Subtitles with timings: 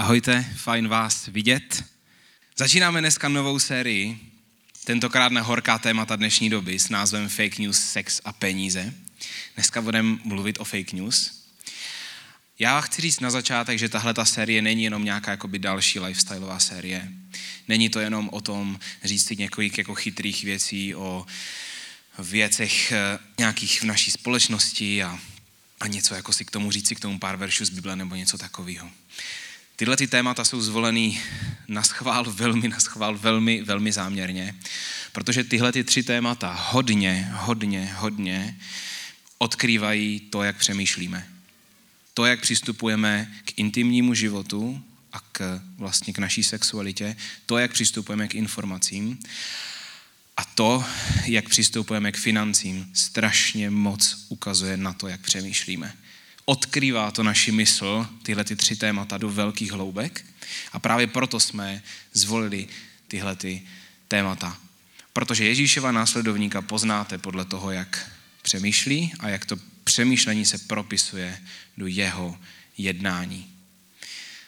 [0.00, 1.84] Ahojte, fajn vás vidět.
[2.56, 4.18] Začínáme dneska novou sérii,
[4.84, 8.94] tentokrát na horká témata dnešní doby s názvem Fake News, Sex a peníze.
[9.54, 11.44] Dneska budeme mluvit o fake news.
[12.58, 16.58] Já chci říct na začátek, že tahle ta série není jenom nějaká jakoby další lifestyleová
[16.58, 17.08] série.
[17.68, 21.26] Není to jenom o tom říct si několik jako chytrých věcí o
[22.18, 25.18] věcech eh, nějakých v naší společnosti a,
[25.80, 28.14] a něco jako si k tomu říct si k tomu pár veršů z Bible nebo
[28.14, 28.90] něco takového.
[29.80, 31.20] Tyhle ty témata jsou zvolený
[31.68, 34.54] na schvál, velmi na schvál, velmi, velmi záměrně,
[35.12, 38.58] protože tyhle ty tři témata hodně, hodně, hodně
[39.38, 41.28] odkrývají to, jak přemýšlíme.
[42.14, 47.16] To, jak přistupujeme k intimnímu životu a k, vlastně k naší sexualitě,
[47.46, 49.18] to, jak přistupujeme k informacím
[50.36, 50.84] a to,
[51.24, 55.96] jak přistupujeme k financím, strašně moc ukazuje na to, jak přemýšlíme
[56.50, 60.26] odkrývá to naši mysl, tyhle ty tři témata do velkých hloubek.
[60.72, 62.68] A právě proto jsme zvolili
[63.08, 63.62] tyhle ty
[64.08, 64.58] témata.
[65.12, 68.10] Protože Ježíšova následovníka poznáte podle toho, jak
[68.42, 71.38] přemýšlí a jak to přemýšlení se propisuje
[71.76, 72.38] do jeho
[72.78, 73.46] jednání.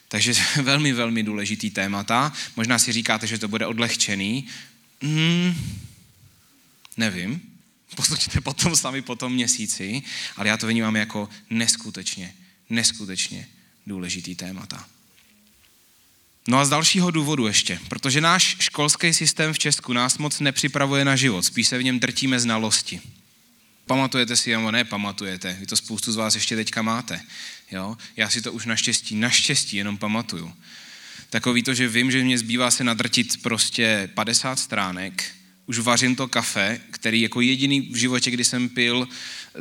[0.08, 2.32] Takže velmi, velmi důležitý témata.
[2.56, 4.46] Možná si říkáte, že to bude odlehčený.
[5.02, 5.54] Hmm,
[6.96, 7.51] nevím
[7.94, 10.02] posuďte potom sami po tom měsíci,
[10.36, 12.34] ale já to vnímám jako neskutečně,
[12.70, 13.48] neskutečně
[13.86, 14.88] důležitý témata.
[16.48, 21.04] No a z dalšího důvodu ještě, protože náš školský systém v Česku nás moc nepřipravuje
[21.04, 23.00] na život, spíš se v něm drtíme znalosti.
[23.86, 27.20] Pamatujete si, nebo ne pamatujete, vy to spoustu z vás ještě teďka máte.
[27.70, 27.96] Jo?
[28.16, 30.52] Já si to už naštěstí, naštěstí jenom pamatuju.
[31.30, 35.34] Takový to, že vím, že mě zbývá se nadrtit prostě 50 stránek,
[35.72, 39.08] už vařím to kafe, který jako jediný v životě, kdy jsem pil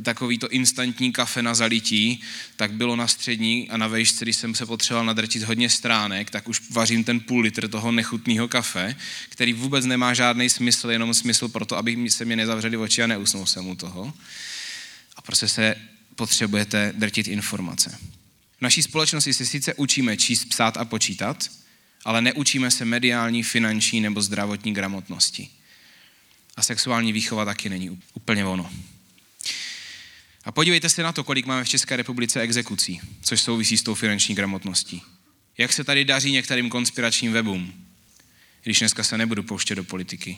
[0.03, 2.21] takový to instantní kafe na zalití,
[2.55, 6.49] tak bylo na střední a na vejšce, když jsem se potřeboval nadrtit hodně stránek, tak
[6.49, 8.95] už vařím ten půl litr toho nechutného kafe,
[9.29, 13.07] který vůbec nemá žádný smysl, jenom smysl pro to, aby se mě nezavřeli oči a
[13.07, 14.13] neusnul jsem u toho.
[15.15, 15.75] A prostě se
[16.15, 17.97] potřebujete drtit informace.
[18.57, 21.51] V naší společnosti se sice učíme číst, psát a počítat,
[22.05, 25.49] ale neučíme se mediální, finanční nebo zdravotní gramotnosti.
[26.61, 28.69] A sexuální výchova taky není úplně ono.
[30.43, 33.95] A podívejte se na to, kolik máme v České republice exekucí, což souvisí s tou
[33.95, 35.01] finanční gramotností.
[35.57, 37.73] Jak se tady daří některým konspiračním webům,
[38.63, 40.37] když dneska se nebudu pouštět do politiky.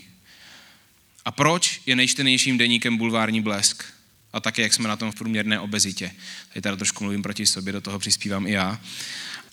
[1.25, 3.83] A proč je nejčtenějším deníkem bulvární blesk?
[4.33, 6.11] A také, jak jsme na tom v průměrné obezitě.
[6.49, 8.81] Tady teda trošku mluvím proti sobě, do toho přispívám i já.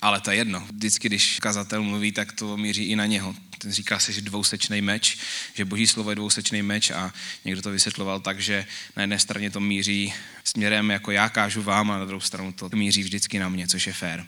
[0.02, 0.66] Ale to je jedno.
[0.72, 3.34] Vždycky, když kazatel mluví, tak to míří i na něho.
[3.58, 5.18] Ten říká se, že dvousečný meč,
[5.54, 7.12] že boží slovo je dvousečný meč a
[7.44, 8.66] někdo to vysvětloval tak, že
[8.96, 12.68] na jedné straně to míří směrem, jako já kážu vám, a na druhou stranu to
[12.72, 14.26] míří vždycky na mě, což je fér.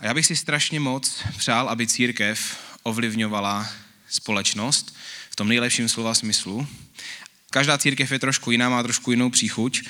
[0.00, 3.70] A já bych si strašně moc přál, aby církev ovlivňovala
[4.08, 4.96] společnost
[5.30, 6.66] v tom nejlepším slova smyslu.
[7.50, 9.82] Každá církev je trošku jiná, má trošku jinou příchuť.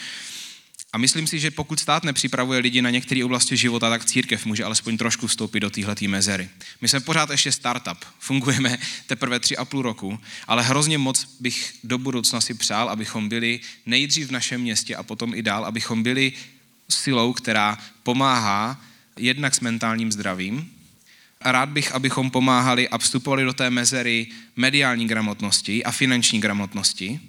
[0.94, 4.65] A myslím si, že pokud stát nepřipravuje lidi na některé oblasti života, tak církev může
[4.65, 6.49] alespoň trošku vstoupit do téhle mezery.
[6.81, 11.75] My jsme pořád ještě startup, fungujeme teprve tři a půl roku, ale hrozně moc bych
[11.84, 16.03] do budoucna si přál, abychom byli nejdřív v našem městě a potom i dál, abychom
[16.03, 16.32] byli
[16.88, 18.84] silou, která pomáhá
[19.16, 20.71] jednak s mentálním zdravím,
[21.41, 24.26] a rád bych, abychom pomáhali a vstupovali do té mezery
[24.56, 27.21] mediální gramotnosti a finanční gramotnosti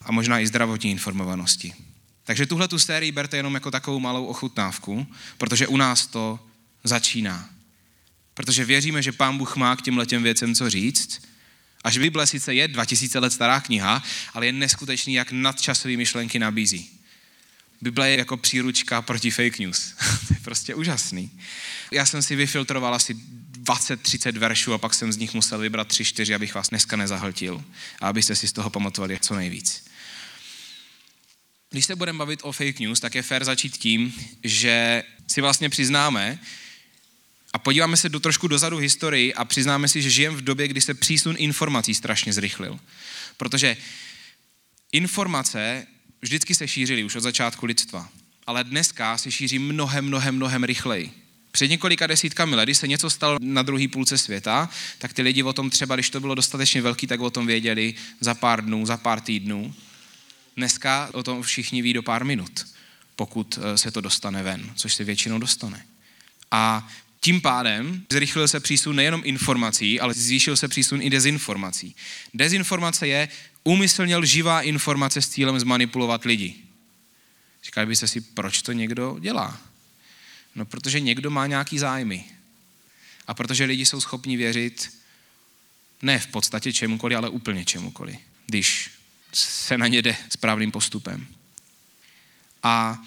[0.00, 1.72] a možná i zdravotní informovanosti.
[2.24, 5.06] Takže tuhle tu sérii berte jenom jako takovou malou ochutnávku,
[5.38, 6.40] protože u nás to
[6.84, 7.50] začíná.
[8.34, 11.22] Protože věříme, že Pán Bůh má k těm letěm věcem co říct.
[11.84, 14.02] Až Bible sice je 2000 let stará kniha,
[14.34, 16.90] ale je neskutečný, jak nadčasové myšlenky nabízí.
[17.80, 19.94] Bible je jako příručka proti fake news.
[20.28, 21.30] to je prostě úžasný.
[21.90, 23.14] Já jsem si vyfiltroval asi
[23.62, 27.64] 20-30 veršů a pak jsem z nich musel vybrat 3-4, abych vás dneska nezahltil
[28.00, 29.91] a abyste si z toho pamatovali co nejvíc
[31.72, 34.14] když se budeme bavit o fake news, tak je fér začít tím,
[34.44, 36.38] že si vlastně přiznáme
[37.52, 40.80] a podíváme se do trošku dozadu historii a přiznáme si, že žijeme v době, kdy
[40.80, 42.78] se přísun informací strašně zrychlil.
[43.36, 43.76] Protože
[44.92, 45.86] informace
[46.22, 48.08] vždycky se šířily už od začátku lidstva,
[48.46, 51.10] ale dneska se šíří mnohem, mnohem, mnohem rychleji.
[51.50, 55.52] Před několika desítkami let, se něco stalo na druhé půlce světa, tak ty lidi o
[55.52, 58.96] tom třeba, když to bylo dostatečně velký, tak o tom věděli za pár dnů, za
[58.96, 59.74] pár týdnů.
[60.56, 62.66] Dneska o tom všichni ví do pár minut,
[63.16, 65.86] pokud eh, se to dostane ven, což se většinou dostane.
[66.50, 66.88] A
[67.20, 71.96] tím pádem zrychlil se přísun nejenom informací, ale zvýšil se přísun i dezinformací.
[72.34, 73.28] Dezinformace je
[73.64, 76.56] úmyslně lživá informace s cílem zmanipulovat lidi.
[77.64, 79.60] Říkali byste si, proč to někdo dělá?
[80.54, 82.24] No, protože někdo má nějaký zájmy.
[83.26, 84.98] A protože lidi jsou schopni věřit
[86.02, 88.16] ne v podstatě čemukoliv, ale úplně čemukoliv,
[88.46, 88.90] když
[89.34, 91.26] se na ně jde správným postupem.
[92.62, 93.02] A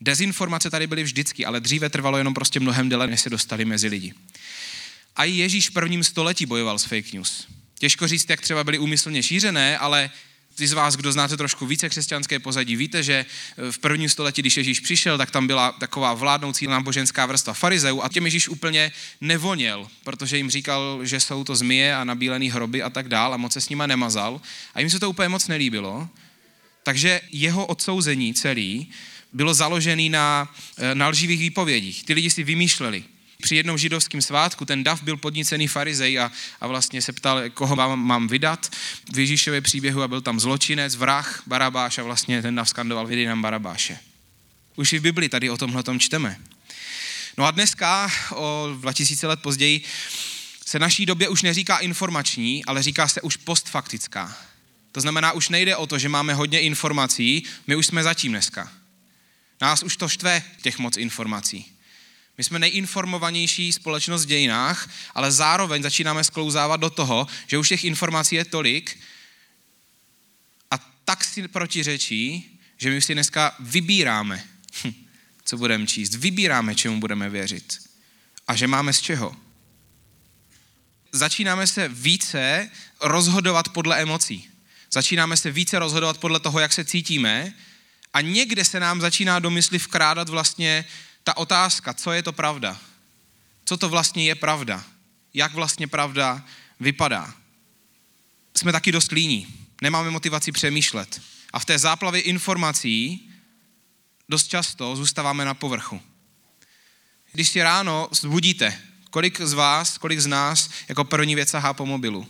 [0.00, 3.88] dezinformace tady byly vždycky, ale dříve trvalo jenom prostě mnohem déle, než se dostali mezi
[3.88, 4.14] lidi.
[5.16, 7.48] A i Ježíš v prvním století bojoval s fake news.
[7.78, 10.10] Těžko říct, jak třeba byly úmyslně šířené, ale
[10.54, 13.26] ty z vás, kdo znáte trošku více křesťanské pozadí, víte, že
[13.70, 18.08] v prvním století, když Ježíš přišel, tak tam byla taková vládnoucí náboženská vrstva farizeů a
[18.08, 22.90] těm Ježíš úplně nevoněl, protože jim říkal, že jsou to zmije a nabílený hroby a
[22.90, 24.40] tak dál a moc se s nima nemazal.
[24.74, 26.08] A jim se to úplně moc nelíbilo.
[26.82, 28.90] Takže jeho odsouzení celý
[29.32, 30.54] bylo založený na,
[30.94, 32.04] na lživých výpovědích.
[32.04, 33.04] Ty lidi si vymýšleli
[33.40, 37.76] při jednom židovském svátku ten dav byl podnicený farizej a, a vlastně se ptal, koho
[37.76, 38.72] mám, mám vydat
[39.12, 43.26] v Ježíšově příběhu a byl tam zločinec, vrah, Barabáš a vlastně ten dav skandoval, vydej
[43.26, 43.98] nám Barabáše.
[44.76, 46.36] Už i v Bibli tady o tomhle tom čteme.
[47.38, 49.82] No a dneska, o 2000 let později,
[50.66, 54.36] se naší době už neříká informační, ale říká se už postfaktická.
[54.92, 58.72] To znamená, už nejde o to, že máme hodně informací, my už jsme zatím dneska.
[59.60, 61.72] Nás už to štve těch moc informací.
[62.38, 67.84] My jsme nejinformovanější společnost v dějinách, ale zároveň začínáme sklouzávat do toho, že už těch
[67.84, 68.98] informací je tolik
[70.70, 74.44] a tak si protiřečí, že my si dneska vybíráme,
[74.84, 74.92] hm,
[75.44, 77.78] co budeme číst, vybíráme, čemu budeme věřit
[78.48, 79.36] a že máme z čeho.
[81.12, 84.48] Začínáme se více rozhodovat podle emocí.
[84.92, 87.54] Začínáme se více rozhodovat podle toho, jak se cítíme
[88.12, 90.84] a někde se nám začíná do mysli vkrádat vlastně
[91.24, 92.80] ta otázka, co je to pravda?
[93.64, 94.84] Co to vlastně je pravda?
[95.34, 96.44] Jak vlastně pravda
[96.80, 97.34] vypadá?
[98.56, 99.68] Jsme taky dost líní.
[99.82, 101.20] Nemáme motivaci přemýšlet.
[101.52, 103.30] A v té záplavě informací
[104.28, 106.02] dost často zůstáváme na povrchu.
[107.32, 108.80] Když si ráno zbudíte,
[109.10, 112.26] kolik z vás, kolik z nás jako první věc sahá po mobilu?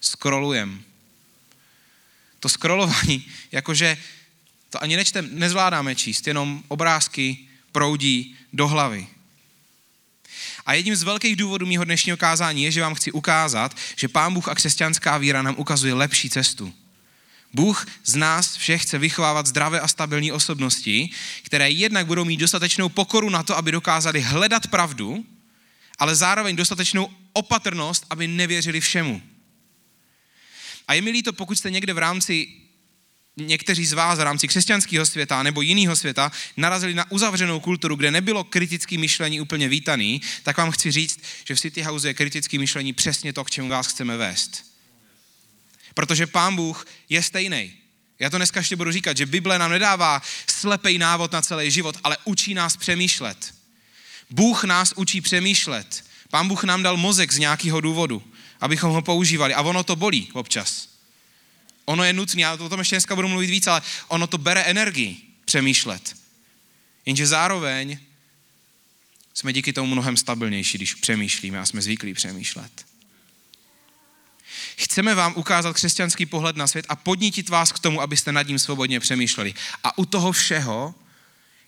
[0.00, 0.82] Scrollujem.
[2.40, 3.98] To scrollování, jakože
[4.70, 9.06] to ani nečtem, nezvládáme číst, jenom obrázky, proudí do hlavy.
[10.66, 14.34] A jedním z velkých důvodů mého dnešního kázání je, že vám chci ukázat, že Pán
[14.34, 16.72] Bůh a křesťanská víra nám ukazuje lepší cestu.
[17.52, 21.10] Bůh z nás všech chce vychovávat zdravé a stabilní osobnosti,
[21.42, 25.24] které jednak budou mít dostatečnou pokoru na to, aby dokázali hledat pravdu,
[25.98, 29.22] ale zároveň dostatečnou opatrnost, aby nevěřili všemu.
[30.88, 32.48] A je mi líto, pokud jste někde v rámci
[33.36, 38.10] někteří z vás v rámci křesťanského světa nebo jiného světa narazili na uzavřenou kulturu, kde
[38.10, 42.58] nebylo kritické myšlení úplně vítaný, tak vám chci říct, že v City House je kritické
[42.58, 44.64] myšlení přesně to, k čemu vás chceme vést.
[45.94, 47.72] Protože Pán Bůh je stejný.
[48.18, 51.96] Já to dneska ještě budu říkat, že Bible nám nedává slepej návod na celý život,
[52.04, 53.54] ale učí nás přemýšlet.
[54.30, 56.04] Bůh nás učí přemýšlet.
[56.30, 58.22] Pán Bůh nám dal mozek z nějakého důvodu,
[58.60, 59.54] abychom ho používali.
[59.54, 60.88] A ono to bolí občas.
[61.90, 64.62] Ono je nutné, já o tom ještě dneska budu mluvit víc, ale ono to bere
[64.62, 66.16] energii přemýšlet.
[67.06, 67.98] Jenže zároveň
[69.34, 72.86] jsme díky tomu mnohem stabilnější, když přemýšlíme a jsme zvyklí přemýšlet.
[74.76, 78.58] Chceme vám ukázat křesťanský pohled na svět a podnítit vás k tomu, abyste nad ním
[78.58, 79.54] svobodně přemýšleli.
[79.84, 80.94] A u toho všeho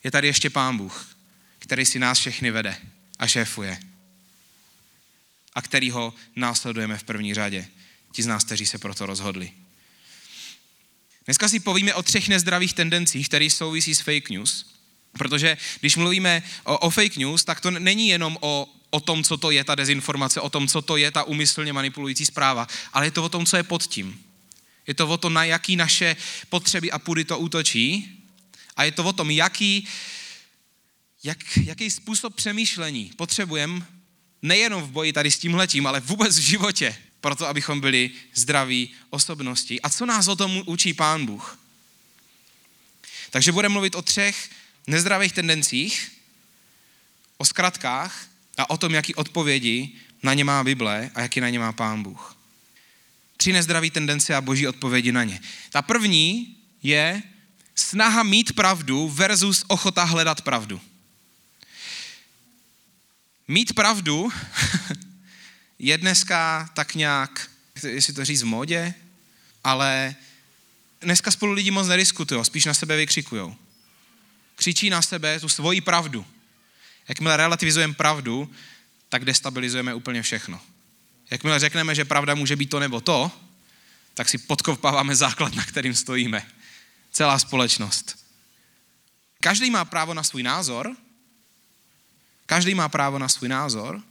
[0.05, 1.17] je tady ještě Pán Bůh,
[1.59, 2.77] který si nás všechny vede
[3.19, 3.81] a šéfuje.
[5.55, 7.69] A kterýho následujeme v první řadě.
[8.13, 9.53] Ti z nás, kteří se proto rozhodli.
[11.25, 14.67] Dneska si povíme o třech nezdravých tendencích, které souvisí s fake news.
[15.13, 19.37] Protože když mluvíme o, o fake news, tak to není jenom o, o tom, co
[19.37, 23.11] to je ta dezinformace, o tom, co to je ta umyslně manipulující zpráva, ale je
[23.11, 24.21] to o tom, co je pod tím.
[24.87, 26.17] Je to o tom, na jaký naše
[26.49, 28.19] potřeby a půdy to útočí
[28.77, 29.89] a je to o tom, jaký,
[31.25, 33.87] jak, jaký způsob přemýšlení potřebujeme
[34.43, 39.81] nejenom v boji tady s tímhletím, ale vůbec v životě, proto abychom byli zdraví osobnosti.
[39.81, 41.59] A co nás o tom učí Pán Bůh?
[43.31, 44.51] Takže budeme mluvit o třech
[44.87, 46.13] nezdravých tendencích,
[47.39, 48.27] o zkratkách
[48.59, 52.03] a o tom, jaký odpovědi na ně má Bible a jaký na ně má Pán
[52.03, 52.37] Bůh.
[53.37, 55.41] Tři nezdravé tendence a boží odpovědi na ně.
[55.71, 57.23] Ta první je
[57.75, 60.81] snaha mít pravdu versus ochota hledat pravdu.
[63.49, 64.33] Mít pravdu
[65.83, 67.51] je dneska tak nějak,
[67.89, 68.95] jestli to říct v modě,
[69.65, 70.15] ale
[71.01, 73.57] dneska spolu lidi moc nediskutují, spíš na sebe vykřikují.
[74.57, 76.27] Křičí na sebe tu svoji pravdu.
[77.09, 78.51] Jakmile relativizujeme pravdu,
[79.09, 80.61] tak destabilizujeme úplně všechno.
[81.31, 83.31] Jakmile řekneme, že pravda může být to nebo to,
[84.15, 86.47] tak si podkopáváme základ, na kterým stojíme.
[87.13, 88.27] Celá společnost.
[89.41, 90.97] Každý má právo na svůj názor,
[92.47, 94.03] Každý má právo na svůj názor.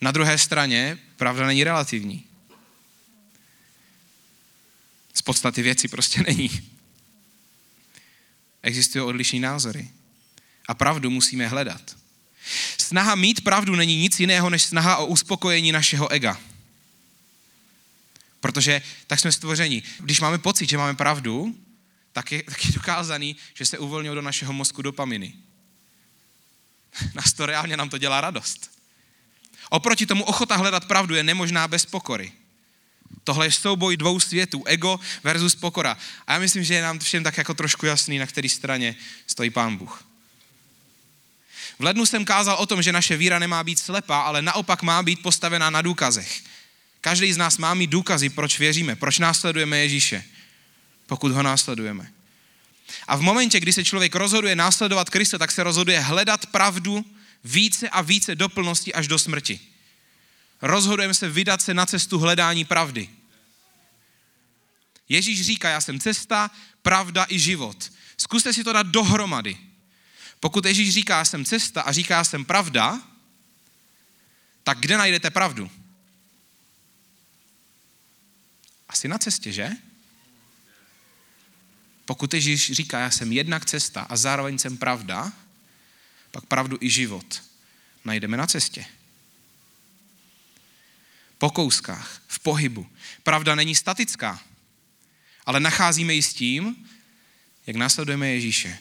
[0.00, 2.24] Na druhé straně pravda není relativní.
[5.14, 6.70] Z podstaty věci prostě není.
[8.62, 9.90] Existují odlišní názory.
[10.68, 11.96] A pravdu musíme hledat.
[12.78, 16.40] Snaha mít pravdu není nic jiného, než snaha o uspokojení našeho ega.
[18.40, 19.82] Protože tak jsme stvořeni.
[20.00, 21.58] Když máme pocit, že máme pravdu,
[22.12, 25.34] tak je, tak je dokázaný, že se uvolňují do našeho mozku dopaminy.
[27.14, 28.77] Nás to reálně nám to dělá radost.
[29.68, 32.32] Oproti tomu ochota hledat pravdu je nemožná bez pokory.
[33.24, 35.96] Tohle je souboj dvou světů, ego versus pokora.
[36.26, 38.96] A já myslím, že je nám všem tak jako trošku jasný, na které straně
[39.26, 40.04] stojí Pán Bůh.
[41.78, 45.02] V lednu jsem kázal o tom, že naše víra nemá být slepá, ale naopak má
[45.02, 46.42] být postavená na důkazech.
[47.00, 50.24] Každý z nás má mít důkazy, proč věříme, proč následujeme Ježíše,
[51.06, 52.10] pokud ho následujeme.
[53.08, 57.04] A v momentě, kdy se člověk rozhoduje následovat Krista, tak se rozhoduje hledat pravdu
[57.44, 59.60] více a více do plnosti až do smrti.
[60.62, 63.08] Rozhodujeme se vydat se na cestu hledání pravdy.
[65.08, 66.50] Ježíš říká, já jsem cesta,
[66.82, 67.92] pravda i život.
[68.18, 69.58] Zkuste si to dát dohromady.
[70.40, 73.02] Pokud Ježíš říká, já jsem cesta a říká, já jsem pravda,
[74.62, 75.70] tak kde najdete pravdu?
[78.88, 79.70] Asi na cestě, že?
[82.04, 85.32] Pokud Ježíš říká, já jsem jednak cesta a zároveň jsem pravda,
[86.30, 87.42] pak pravdu i život
[88.04, 88.84] najdeme na cestě.
[91.38, 92.86] Po kouskách, v pohybu.
[93.22, 94.42] Pravda není statická,
[95.46, 96.88] ale nacházíme ji s tím,
[97.66, 98.78] jak následujeme Ježíše.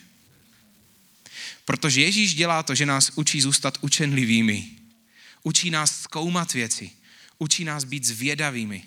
[1.66, 4.72] Protože Ježíš dělá to, že nás učí zůstat učenlivými.
[5.44, 6.92] Učí nás zkoumat věci.
[7.38, 8.84] Učí nás být zvědavými.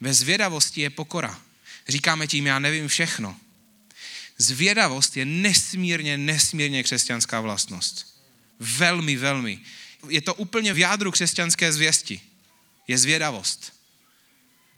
[0.00, 1.40] Ve zvědavosti je pokora.
[1.88, 3.36] Říkáme tím, já nevím všechno.
[4.38, 8.20] Zvědavost je nesmírně, nesmírně křesťanská vlastnost.
[8.60, 9.58] Velmi, velmi.
[10.08, 12.20] Je to úplně v jádru křesťanské zvěsti.
[12.88, 13.72] Je zvědavost.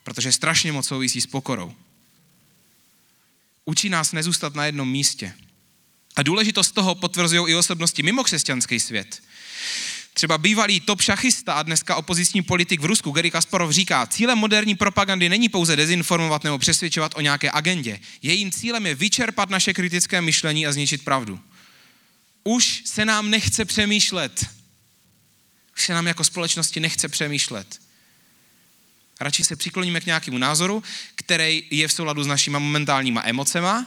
[0.05, 1.75] Protože strašně moc souvisí s pokorou.
[3.65, 5.35] Učí nás nezůstat na jednom místě.
[6.17, 9.23] A důležitost toho potvrzují i osobnosti mimo křesťanský svět.
[10.17, 14.75] Třeba bývalý top šachista a dneska opoziční politik v Rusku Gary Kasparov říká, cílem moderní
[14.75, 18.01] propagandy není pouze dezinformovat nebo přesvědčovat o nějaké agendě.
[18.23, 21.41] Jejím cílem je vyčerpat naše kritické myšlení a zničit pravdu.
[22.45, 24.47] Už se nám nechce přemýšlet.
[25.77, 27.81] Už se nám jako společnosti nechce přemýšlet.
[29.21, 30.83] Radši se přikloníme k nějakému názoru,
[31.15, 33.87] který je v souladu s našimi momentálníma emocema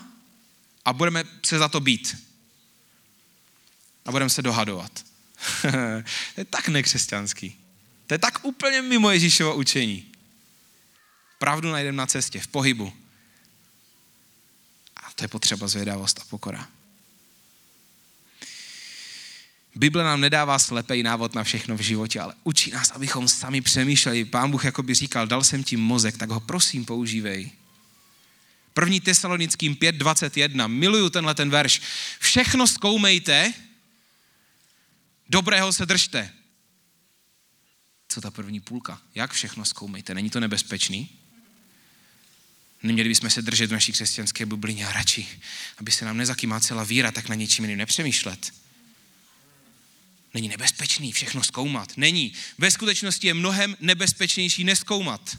[0.85, 2.17] a budeme se za to být.
[4.05, 5.08] A budeme se dohadovat.
[6.35, 7.57] to je tak nekřesťanský.
[8.07, 10.05] To je tak úplně mimo Ježíšovo učení.
[11.37, 12.93] Pravdu najdeme na cestě, v pohybu.
[14.95, 16.67] A to je potřeba zvědavost a pokora.
[19.75, 24.25] Bible nám nedává slepej návod na všechno v životě, ale učí nás, abychom sami přemýšleli.
[24.25, 27.51] Pán Bůh jako by říkal, dal jsem ti mozek, tak ho prosím používej.
[28.73, 31.81] První tesalonickým 5.21, miluju tenhle ten verš.
[32.19, 33.53] Všechno zkoumejte,
[35.29, 36.33] dobrého se držte.
[38.07, 39.01] Co ta první půlka?
[39.15, 40.13] Jak všechno zkoumejte?
[40.13, 41.09] Není to nebezpečný?
[42.83, 45.27] Neměli bychom se držet v naší křesťanské bublině a radši,
[45.77, 48.53] aby se nám nezakymácela víra, tak na něčím jiným nepřemýšlet.
[50.33, 51.97] Není nebezpečný všechno zkoumat.
[51.97, 52.33] Není.
[52.57, 55.37] Ve skutečnosti je mnohem nebezpečnější neskoumat.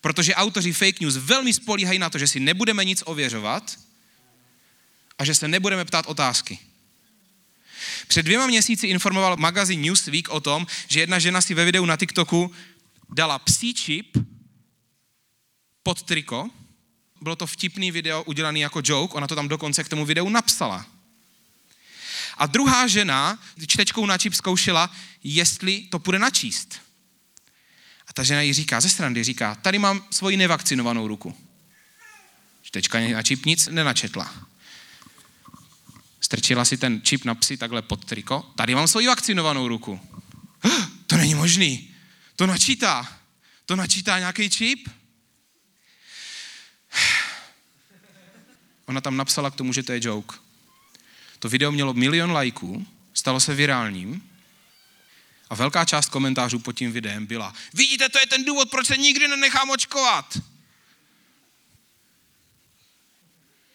[0.00, 3.80] Protože autoři fake news velmi spolíhají na to, že si nebudeme nic ověřovat
[5.18, 6.58] a že se nebudeme ptát otázky.
[8.08, 11.96] Před dvěma měsíci informoval magazín Newsweek o tom, že jedna žena si ve videu na
[11.96, 12.52] TikToku
[13.08, 14.16] dala psí čip
[15.82, 16.50] pod triko.
[17.20, 20.86] Bylo to vtipný video udělaný jako joke, ona to tam dokonce k tomu videu napsala.
[22.36, 24.90] A druhá žena čtečkou na čip zkoušela,
[25.24, 26.80] jestli to půjde načíst.
[28.06, 31.36] A ta žena jí říká, ze strany říká, tady mám svoji nevakcinovanou ruku.
[32.62, 34.51] Čtečka na čip nic nenačetla.
[36.32, 38.52] Strčila si ten čip na psi takhle pod triko.
[38.56, 40.00] Tady mám svoji vakcinovanou ruku.
[41.06, 41.94] To není možný.
[42.36, 43.18] To načítá.
[43.66, 44.88] To načítá nějaký čip?
[48.86, 50.36] Ona tam napsala k tomu, že to je joke.
[51.38, 54.22] To video mělo milion lajků, stalo se virálním
[55.50, 58.96] a velká část komentářů pod tím videem byla vidíte, to je ten důvod, proč se
[58.96, 60.38] nikdy nenechám očkovat.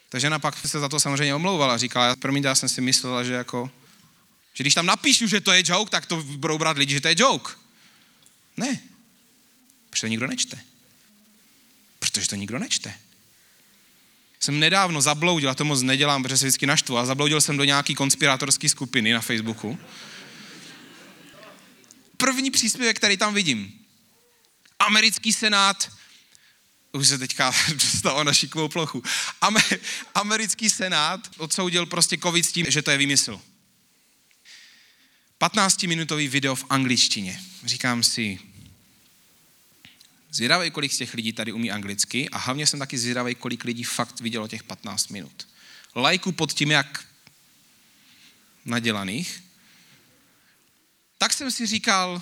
[0.09, 1.77] Ta žena pak se za to samozřejmě omlouvala.
[1.77, 3.71] Říkala, promiňte, já jsem si myslela, že jako,
[4.53, 7.07] že když tam napíšu, že to je joke, tak to budou brát lidi, že to
[7.07, 7.53] je joke.
[8.57, 8.79] Ne.
[9.89, 10.59] Protože to nikdo nečte.
[11.99, 12.93] Protože to nikdo nečte.
[14.39, 17.63] Jsem nedávno zabloudil, a to moc nedělám, protože se vždycky naštvu, ale zabloudil jsem do
[17.63, 19.79] nějaký konspirátorské skupiny na Facebooku.
[22.17, 23.79] První příspěvek, který tam vidím.
[24.79, 25.91] Americký senát
[26.97, 29.03] už se teďka dostalo na šikovou plochu.
[30.15, 33.41] Americký senát odsoudil prostě covid s tím, že to je výmysl.
[35.41, 37.41] 15-minutový video v angličtině.
[37.65, 38.39] Říkám si,
[40.31, 43.83] zvědavý, kolik z těch lidí tady umí anglicky a hlavně jsem taky zvědavý, kolik lidí
[43.83, 45.47] fakt vidělo těch 15 minut.
[45.95, 47.05] Lajku pod tím, jak
[48.65, 49.43] nadělaných.
[51.17, 52.21] Tak jsem si říkal,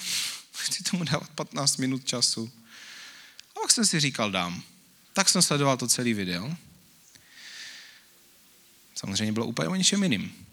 [0.56, 2.52] chci tomu dávat 15 minut času.
[3.56, 4.64] A pak jsem si říkal, dám.
[5.14, 6.58] Tak jsem sledoval to celé video.
[8.96, 10.48] Samozřejmě bylo úplně o něčem jiným.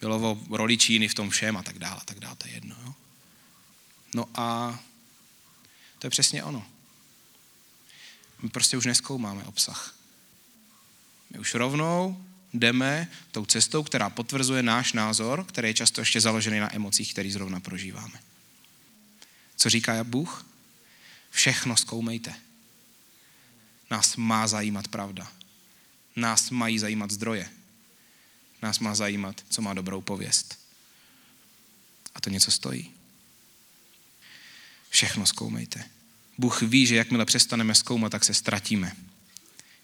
[0.00, 2.54] Bylo o roli Číny v tom všem a tak dále, a tak dále, to je
[2.54, 2.76] jedno.
[2.84, 2.94] Jo?
[4.14, 4.78] No a
[5.98, 6.66] to je přesně ono.
[8.42, 9.94] My prostě už neskoumáme obsah.
[11.30, 16.60] My už rovnou jdeme tou cestou, která potvrzuje náš názor, který je často ještě založený
[16.60, 18.20] na emocích, který zrovna prožíváme.
[19.56, 20.46] Co říká Bůh?
[21.30, 22.34] Všechno zkoumejte.
[23.90, 25.32] Nás má zajímat pravda.
[26.16, 27.50] Nás mají zajímat zdroje.
[28.62, 30.58] Nás má zajímat, co má dobrou pověst.
[32.14, 32.90] A to něco stojí.
[34.90, 35.84] Všechno zkoumejte.
[36.38, 38.96] Bůh ví, že jakmile přestaneme zkoumat, tak se ztratíme.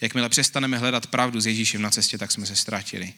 [0.00, 3.14] Jakmile přestaneme hledat pravdu s Ježíšem na cestě, tak jsme se ztratili.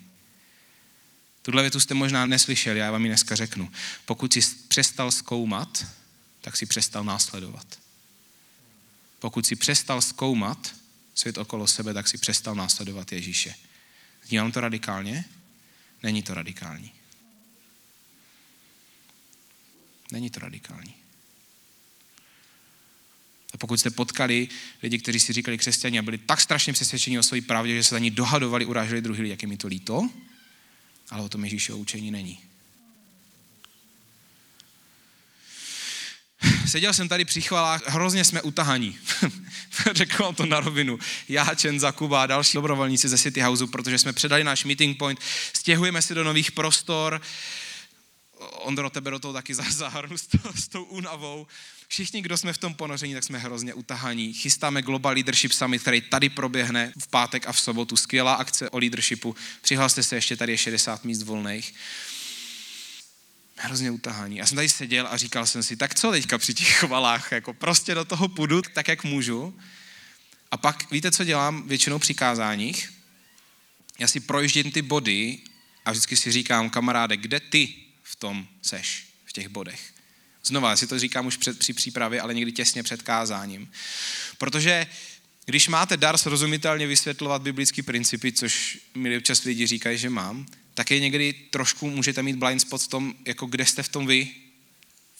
[1.43, 3.73] Tuhle větu jste možná neslyšeli, já vám ji dneska řeknu.
[4.05, 5.87] Pokud jsi přestal zkoumat,
[6.41, 7.79] tak si přestal následovat.
[9.27, 10.75] Pokud si přestal zkoumat
[11.15, 13.55] svět okolo sebe, tak si přestal následovat Ježíše.
[14.29, 15.25] Vnímám to radikálně?
[16.03, 16.93] Není to radikální.
[20.13, 20.95] Není to radikální.
[23.53, 24.49] A pokud jste potkali
[24.83, 27.95] lidi, kteří si říkali křesťani a byli tak strašně přesvědčeni o své pravdě, že se
[27.95, 30.11] za ní dohadovali, uráželi druhý lidi, jak je mi to líto,
[31.11, 32.41] ale o tom Ježíšovo učení není.
[36.67, 38.99] Seděl jsem tady při chvalách, hrozně jsme utahaní.
[39.93, 40.99] Řekl vám to na rovinu.
[41.29, 45.21] Já, Čen, Kuba a další dobrovolníci ze City Houseu, protože jsme předali náš meeting point,
[45.53, 47.21] stěhujeme se do nových prostor.
[48.39, 51.47] Ondro, tebe do toho taky zahrnu s, to, s tou únavou.
[51.89, 54.33] Všichni, kdo jsme v tom ponoření, tak jsme hrozně utahaní.
[54.33, 57.97] Chystáme Global Leadership Summit, který tady proběhne v pátek a v sobotu.
[57.97, 59.37] Skvělá akce o leadershipu.
[59.63, 61.75] Přihlaste se, ještě tady je 60 míst volných
[63.57, 64.37] hrozně utahaný.
[64.37, 67.55] Já jsem tady seděl a říkal jsem si, tak co teďka při těch chvalách, jako
[67.55, 69.59] prostě do toho půjdu tak, jak můžu.
[70.51, 72.93] A pak víte, co dělám většinou při kázáních?
[73.99, 75.39] Já si projíždím ty body
[75.85, 79.93] a vždycky si říkám, kamaráde, kde ty v tom seš, v těch bodech.
[80.45, 83.71] Znova, já si to říkám už před, při přípravě, ale někdy těsně před kázáním.
[84.39, 84.87] Protože
[85.45, 90.91] když máte dar srozumitelně vysvětlovat biblické principy, což mi občas lidi říkají, že mám, tak
[90.91, 94.35] je někdy trošku můžete mít blind spot v tom, jako kde jste v tom vy,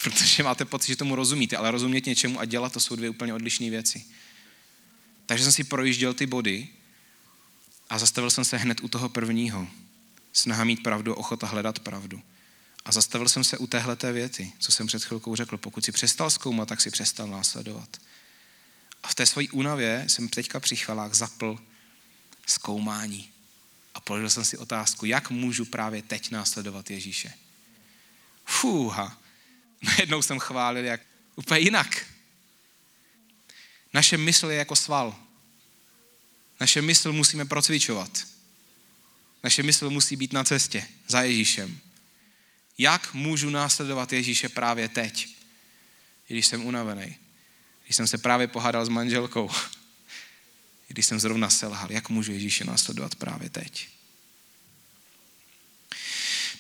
[0.03, 3.35] protože máte pocit, že tomu rozumíte, ale rozumět něčemu a dělat to jsou dvě úplně
[3.35, 4.05] odlišné věci.
[5.27, 6.69] Takže jsem si projížděl ty body
[7.91, 9.69] a zastavil jsem se hned u toho prvního.
[10.33, 12.23] Snaha mít pravdu, ochota hledat pravdu.
[12.85, 15.57] A zastavil jsem se u téhleté věty, co jsem před chvilkou řekl.
[15.57, 17.97] Pokud si přestal zkoumat, tak si přestal následovat.
[19.03, 21.59] A v té své únavě jsem teďka při chvalách zapl
[22.47, 23.36] zkoumání.
[23.97, 27.33] A položil jsem si otázku, jak můžu právě teď následovat Ježíše.
[28.45, 29.19] Fúha.
[29.83, 31.01] Najednou jsem chválil jak
[31.37, 32.07] úplně jinak.
[33.93, 35.17] Naše mysl je jako sval.
[36.61, 38.27] Naše mysl musíme procvičovat.
[39.45, 41.79] Naše mysl musí být na cestě za Ježíšem.
[42.79, 45.29] Jak můžu následovat Ježíše právě teď,
[46.29, 47.17] když jsem unavený?
[47.85, 49.51] Když jsem se právě pohádal s manželkou,
[50.89, 53.89] když jsem zrovna selhal, jak můžu Ježíše následovat právě teď?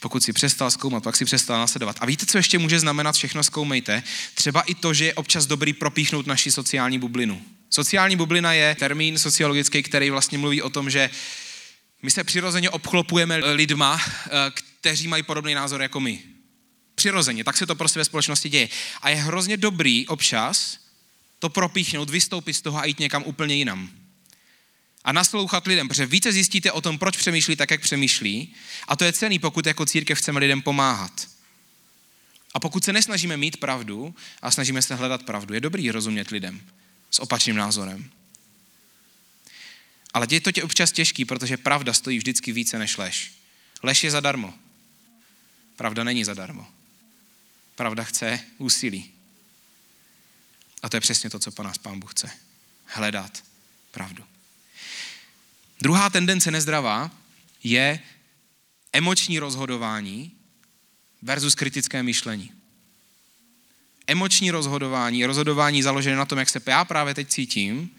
[0.01, 1.97] Pokud si přestal zkoumat, pak si přestal následovat.
[2.01, 4.03] A víte, co ještě může znamenat všechno zkoumejte?
[4.35, 7.43] Třeba i to, že je občas dobrý propíchnout naši sociální bublinu.
[7.71, 11.11] Sociální bublina je termín sociologický, který vlastně mluví o tom, že
[12.03, 16.23] my se přirozeně obklopujeme lidma, eh, kteří mají podobný názor jako my.
[16.95, 18.69] Přirozeně, tak se to prostě ve společnosti děje.
[19.03, 20.79] A je hrozně dobrý občas
[21.39, 23.91] to propíchnout, vystoupit z toho a jít někam úplně jinam.
[25.07, 28.55] A naslouchat lidem, protože více zjistíte o tom, proč přemýšlí tak, jak přemýšlí.
[28.89, 31.29] A to je cený, pokud jako církev chceme lidem pomáhat.
[32.55, 36.71] A pokud se nesnažíme mít pravdu a snažíme se hledat pravdu, je dobrý rozumět lidem
[37.11, 38.11] s opačným názorem.
[40.15, 43.33] Ale je to tě občas těžký, protože pravda stojí vždycky více než lež.
[43.83, 44.55] Lež je zadarmo.
[45.77, 46.67] Pravda není zadarmo.
[47.75, 49.11] Pravda chce úsilí.
[50.83, 52.31] A to je přesně to, co po nás Pán Bůh chce.
[52.85, 53.45] Hledat
[53.91, 54.25] pravdu.
[55.81, 57.11] Druhá tendence nezdravá
[57.63, 58.01] je
[58.93, 60.33] emoční rozhodování
[61.23, 62.53] versus kritické myšlení.
[64.07, 67.91] Emoční rozhodování, rozhodování založené na tom, jak se já právě teď cítím,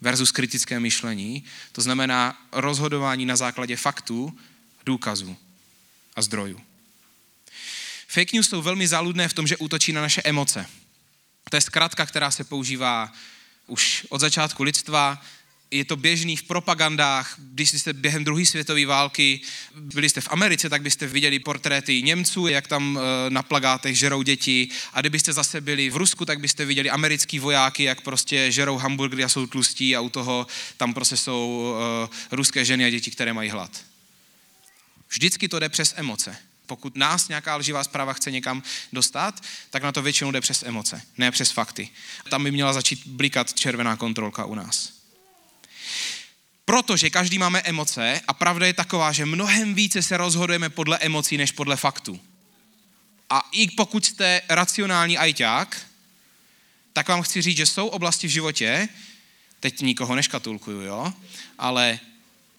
[0.00, 4.38] versus kritické myšlení, to znamená rozhodování na základě faktů,
[4.86, 5.36] důkazů
[6.16, 6.60] a zdrojů.
[8.08, 10.66] Fake news jsou velmi záludné v tom, že útočí na naše emoce.
[11.50, 13.12] To je zkratka, která se používá
[13.66, 15.22] už od začátku lidstva,
[15.70, 19.40] je to běžný v propagandách, když jste během druhé světové války
[19.74, 24.22] byli jste v Americe, tak byste viděli portréty Němců, jak tam eh, na plagátech žerou
[24.22, 28.76] děti a kdybyste zase byli v Rusku, tak byste viděli americký vojáky, jak prostě žerou
[28.78, 31.74] hamburgery a jsou tlustí a u toho tam prostě jsou
[32.08, 33.84] uh, ruské ženy a děti, které mají hlad.
[35.10, 36.36] Vždycky to jde přes emoce.
[36.66, 41.02] Pokud nás nějaká lživá zpráva chce někam dostat, tak na to většinou jde přes emoce,
[41.18, 41.88] ne přes fakty.
[42.30, 44.97] Tam by měla začít blikat červená kontrolka u nás.
[46.68, 51.36] Protože každý máme emoce a pravda je taková, že mnohem více se rozhodujeme podle emocí
[51.36, 52.20] než podle faktů.
[53.30, 55.86] A i pokud jste racionální ajťák,
[56.92, 58.88] tak vám chci říct, že jsou oblasti v životě,
[59.60, 61.12] teď nikoho neškatulkuju, jo,
[61.58, 62.00] ale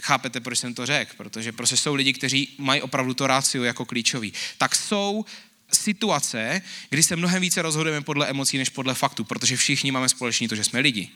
[0.03, 3.85] chápete, proč jsem to řekl, protože prostě jsou lidi, kteří mají opravdu to rácio jako
[3.85, 4.33] klíčový.
[4.57, 5.25] Tak jsou
[5.73, 10.47] situace, kdy se mnohem více rozhodujeme podle emocí než podle faktů, protože všichni máme společný
[10.47, 11.09] to, že jsme lidi.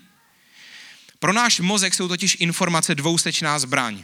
[1.23, 4.03] Pro náš mozek jsou totiž informace dvousečná zbraň.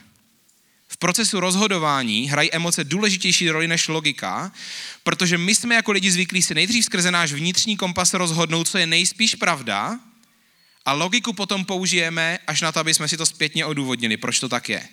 [0.87, 4.51] V procesu rozhodování hrají emoce důležitější roli než logika,
[5.03, 8.87] protože my jsme jako lidi zvyklí si nejdřív skrze náš vnitřní kompas rozhodnout, co je
[8.87, 9.99] nejspíš pravda,
[10.85, 14.49] a logiku potom použijeme až na to, aby jsme si to zpětně odůvodnili, proč to
[14.49, 14.89] tak je.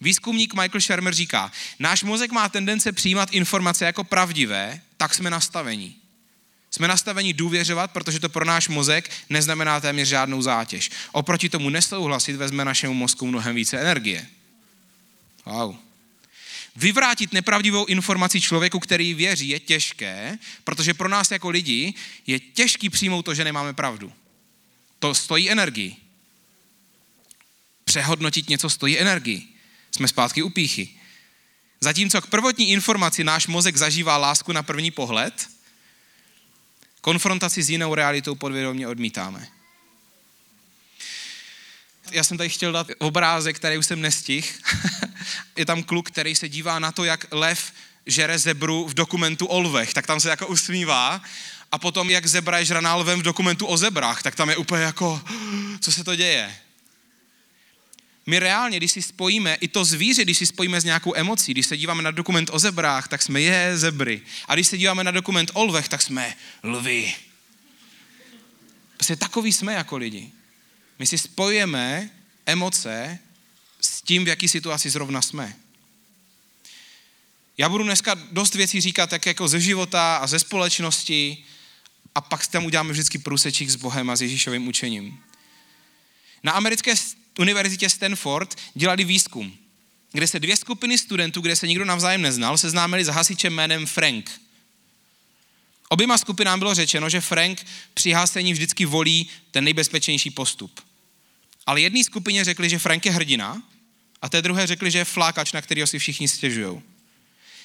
[0.00, 5.99] Výzkumník Michael Shermer říká, náš mozek má tendence přijímat informace jako pravdivé, tak jsme nastavení.
[6.70, 10.90] Jsme nastaveni důvěřovat, protože to pro náš mozek neznamená téměř žádnou zátěž.
[11.12, 14.26] Oproti tomu nesouhlasit vezme našemu mozku mnohem více energie.
[15.46, 15.76] Wow.
[16.76, 21.94] Vyvrátit nepravdivou informaci člověku, který věří, je těžké, protože pro nás jako lidi
[22.26, 24.12] je těžký přijmout to, že nemáme pravdu.
[24.98, 25.96] To stojí energii.
[27.84, 29.48] Přehodnotit něco stojí energii.
[29.90, 30.88] Jsme zpátky u píchy.
[31.80, 35.48] Zatímco k prvotní informaci náš mozek zažívá lásku na první pohled,
[37.00, 39.48] konfrontaci s jinou realitou podvědomě odmítáme.
[42.10, 44.60] Já jsem tady chtěl dát obrázek, který už jsem nestih.
[45.56, 47.72] je tam kluk, který se dívá na to, jak lev
[48.06, 51.22] žere zebru v dokumentu o lvech, tak tam se jako usmívá
[51.72, 54.82] a potom, jak zebra je žraná lvem v dokumentu o zebrách, tak tam je úplně
[54.82, 55.22] jako,
[55.80, 56.56] co se to děje?
[58.26, 61.66] My reálně, když si spojíme i to zvíře, když si spojíme s nějakou emocí, když
[61.66, 64.22] se díváme na dokument o zebrách, tak jsme je zebry.
[64.48, 67.14] A když se díváme na dokument o lvech, tak jsme lvy.
[68.96, 70.30] Prostě takový jsme jako lidi.
[70.98, 72.10] My si spojujeme
[72.46, 73.18] emoce
[73.80, 75.56] s tím, v jaký situaci zrovna jsme.
[77.58, 81.44] Já budu dneska dost věcí říkat tak jako ze života a ze společnosti
[82.14, 85.20] a pak tam uděláme vždycky průsečík s Bohem a s Ježíšovým učením.
[86.42, 86.94] Na americké
[87.40, 89.56] univerzitě Stanford dělali výzkum,
[90.12, 94.40] kde se dvě skupiny studentů, kde se nikdo navzájem neznal, seznámili s hasičem jménem Frank.
[95.88, 100.80] Oběma skupinám bylo řečeno, že Frank při hasení vždycky volí ten nejbezpečnější postup.
[101.66, 103.62] Ale jedné skupině řekli, že Frank je hrdina,
[104.22, 106.82] a té druhé řekli, že je flákač, na kterého si všichni stěžují.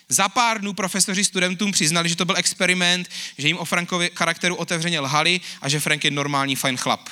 [0.09, 4.55] Za pár dnů profesoři studentům přiznali, že to byl experiment, že jim o Frankovi charakteru
[4.55, 7.09] otevřeně lhali a že Frank je normální, fajn chlap.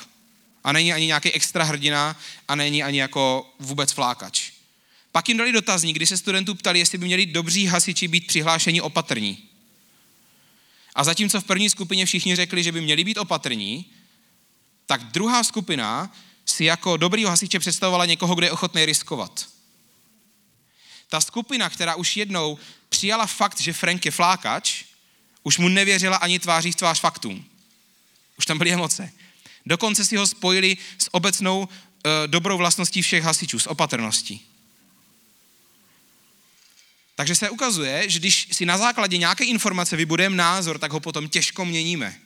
[0.64, 2.16] A není ani nějaký extra hrdina
[2.48, 4.50] a není ani jako vůbec flákač.
[5.12, 8.80] Pak jim dali dotazník, kdy se studentů ptali, jestli by měli dobří hasiči být přihlášeni
[8.80, 9.48] opatrní.
[10.94, 13.84] A zatímco v první skupině všichni řekli, že by měli být opatrní,
[14.86, 19.46] tak druhá skupina si jako dobrýho hasiče představovala někoho, kdo je ochotný riskovat.
[21.08, 24.84] Ta skupina, která už jednou přijala fakt, že Frank je flákač,
[25.42, 27.44] už mu nevěřila ani tváří v tvář faktům.
[28.38, 29.12] Už tam byly emoce.
[29.66, 34.46] Dokonce si ho spojili s obecnou e, dobrou vlastností všech hasičů, s opatrností.
[37.14, 41.28] Takže se ukazuje, že když si na základě nějaké informace vybudujeme názor, tak ho potom
[41.28, 42.16] těžko měníme.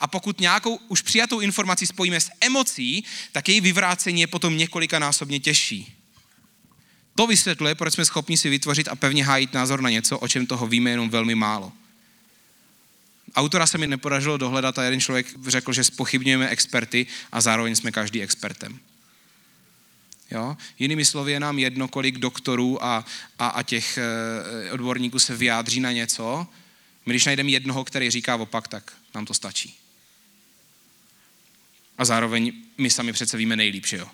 [0.00, 5.40] A pokud nějakou už přijatou informaci spojíme s emocí, tak její vyvrácení je potom několikanásobně
[5.40, 5.96] těžší.
[7.14, 10.46] To vysvětluje, proč jsme schopni si vytvořit a pevně hájit názor na něco, o čem
[10.46, 11.72] toho víme jenom velmi málo.
[13.36, 17.92] Autora se mi nepodařilo dohledat a jeden člověk řekl, že spochybňujeme experty a zároveň jsme
[17.92, 18.80] každý expertem.
[20.30, 20.56] Jo?
[20.78, 23.04] Jinými slovy je nám jedno, kolik doktorů a,
[23.38, 26.46] a, a těch e, odborníků se vyjádří na něco.
[27.06, 29.78] My když najdeme jednoho, který říká opak, tak nám to stačí.
[31.98, 34.08] A zároveň my sami přece víme nejlíp, že jo?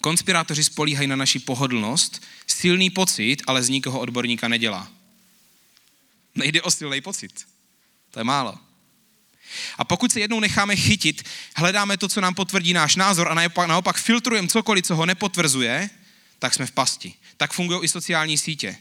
[0.00, 4.99] Konspirátoři spolíhají na naši pohodlnost, silný pocit, ale z nikoho odborníka nedělá.
[6.34, 7.46] Nejde o silný pocit.
[8.10, 8.58] To je málo.
[9.78, 11.22] A pokud se jednou necháme chytit,
[11.56, 15.90] hledáme to, co nám potvrdí náš názor a naopak, naopak filtrujeme cokoliv, co ho nepotvrzuje,
[16.38, 17.14] tak jsme v pasti.
[17.36, 18.78] Tak fungují i sociální sítě.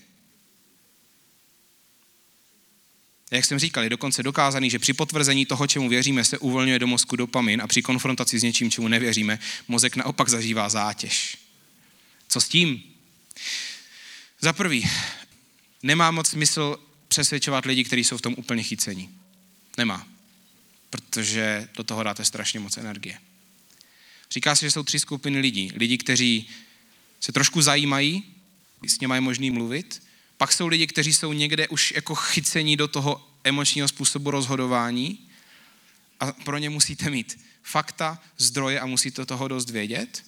[3.31, 6.87] Jak jsem říkal, je dokonce dokázaný, že při potvrzení toho, čemu věříme, se uvolňuje do
[6.87, 11.37] mozku dopamin a při konfrontaci s něčím, čemu nevěříme, mozek naopak zažívá zátěž.
[12.27, 12.83] Co s tím?
[14.41, 14.89] Za prvý,
[15.83, 19.09] nemá moc smysl přesvědčovat lidi, kteří jsou v tom úplně chycení.
[19.77, 20.07] Nemá.
[20.89, 23.19] Protože do toho dáte strašně moc energie.
[24.31, 25.71] Říká se, že jsou tři skupiny lidí.
[25.75, 26.49] Lidi, kteří
[27.19, 28.23] se trošku zajímají,
[28.87, 30.03] s nimi je možný mluvit,
[30.37, 35.29] pak jsou lidi, kteří jsou někde už jako chycení do toho emočního způsobu rozhodování
[36.19, 40.23] a pro ně musíte mít fakta, zdroje a musíte toho dost vědět.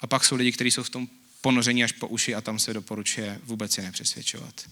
[0.00, 1.08] A pak jsou lidi, kteří jsou v tom
[1.40, 4.68] ponoření až po uši a tam se doporučuje vůbec je nepřesvědčovat.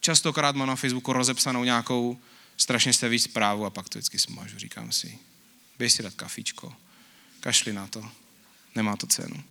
[0.00, 2.18] Častokrát mám na Facebooku rozepsanou nějakou
[2.56, 4.58] strašně se víc zprávu a pak to vždycky smažu.
[4.58, 5.18] Říkám si,
[5.78, 6.74] běž si dát kafičko,
[7.40, 8.10] kašli na to,
[8.74, 9.44] nemá to cenu.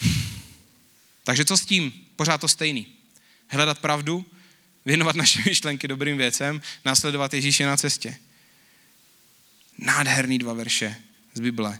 [1.24, 1.92] Takže co s tím?
[2.16, 2.86] Pořád to stejný.
[3.48, 4.26] Hledat pravdu,
[4.84, 8.18] věnovat naše myšlenky dobrým věcem, následovat Ježíše na cestě.
[9.78, 10.96] Nádherný dva verše
[11.34, 11.78] z Bible,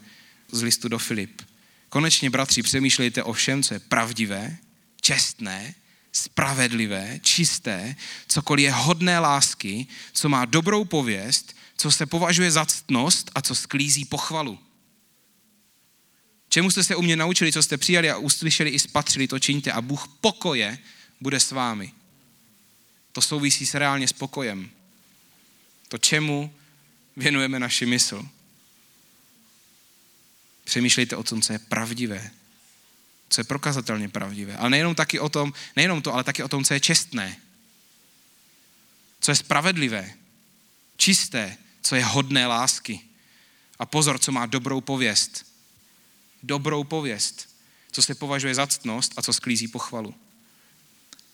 [0.53, 1.43] z listu do Filip.
[1.89, 4.57] Konečně, bratři, přemýšlejte o všem, co je pravdivé,
[5.01, 5.75] čestné,
[6.19, 7.97] spravedlivé, čisté,
[8.29, 13.55] cokoliv je hodné lásky, co má dobrou pověst, co se považuje za ctnost a co
[13.55, 14.59] sklízí pochvalu.
[16.49, 19.73] Čemu jste se u mě naučili, co jste přijali a uslyšeli i spatřili, to čiňte
[19.73, 20.79] a Bůh pokoje
[21.21, 21.93] bude s vámi.
[23.13, 24.71] To souvisí s reálně s pokojem.
[25.89, 26.55] To, čemu
[27.17, 28.29] věnujeme naši mysl.
[30.65, 32.31] Přemýšlejte o tom, co je pravdivé,
[33.29, 34.57] co je prokazatelně pravdivé.
[34.57, 37.37] Ale nejenom taky o tom, nejenom to, ale taky o tom, co je čestné,
[39.21, 40.15] co je spravedlivé,
[40.97, 43.01] čisté, co je hodné lásky.
[43.79, 45.49] A pozor, co má dobrou pověst
[46.43, 47.49] dobrou pověst,
[47.93, 50.15] co se považuje za ctnost a co sklízí pochvalu.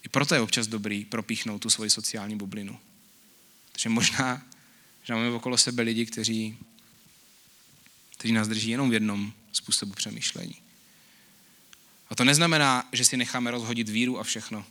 [0.02, 2.80] I proto je občas dobrý propíchnout tu svoji sociální bublinu.
[3.72, 4.42] Takže možná,
[5.02, 6.59] že máme okolo sebe lidi, kteří,
[8.11, 10.63] kteří nás drží jenom v jednom způsobu přemýšlení.
[12.08, 14.64] A to neznamená, že si necháme rozhodit víru a všechno.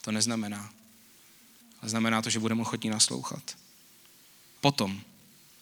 [0.00, 0.72] To neznamená.
[1.82, 3.56] A znamená to, že budeme ochotní naslouchat.
[4.60, 5.00] Potom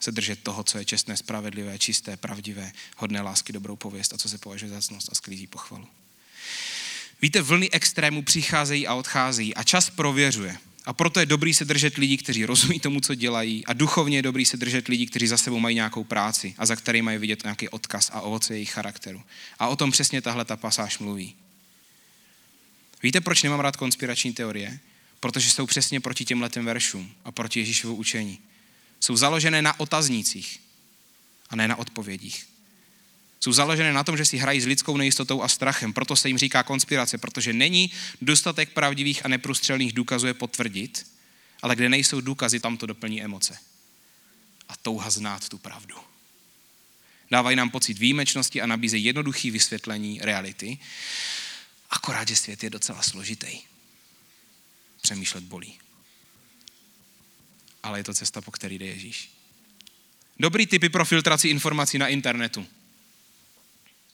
[0.00, 4.28] se držet toho, co je čestné, spravedlivé, čisté, pravdivé, hodné lásky, dobrou pověst a co
[4.28, 5.88] se považuje za cnost a sklízí pochvalu.
[7.22, 10.58] Víte, vlny extrému přicházejí a odcházejí a čas prověřuje.
[10.90, 13.66] A proto je dobrý se držet lidí, kteří rozumí tomu, co dělají.
[13.66, 16.76] A duchovně je dobrý se držet lidí, kteří za sebou mají nějakou práci a za
[16.76, 19.22] který mají vidět nějaký odkaz a ovoce jejich charakteru.
[19.58, 21.34] A o tom přesně tahle ta pasáž mluví.
[23.02, 24.80] Víte, proč nemám rád konspirační teorie?
[25.20, 28.38] Protože jsou přesně proti těm letem veršům a proti Ježíšovu učení
[29.00, 30.60] jsou založené na otaznících
[31.50, 32.49] a ne na odpovědích.
[33.40, 35.92] Jsou založené na tom, že si hrají s lidskou nejistotou a strachem.
[35.92, 41.06] Proto se jim říká konspirace, protože není dostatek pravdivých a neprůstřelných důkazů je potvrdit,
[41.62, 43.58] ale kde nejsou důkazy, tam to doplní emoce.
[44.68, 45.96] A touha znát tu pravdu.
[47.30, 50.78] Dávají nám pocit výjimečnosti a nabízejí jednoduchý vysvětlení reality,
[51.90, 53.58] akorát, že svět je docela složitý.
[55.02, 55.78] Přemýšlet bolí
[57.82, 59.30] ale je to cesta, po který jde Ježíš.
[60.38, 62.66] Dobrý typy pro filtraci informací na internetu.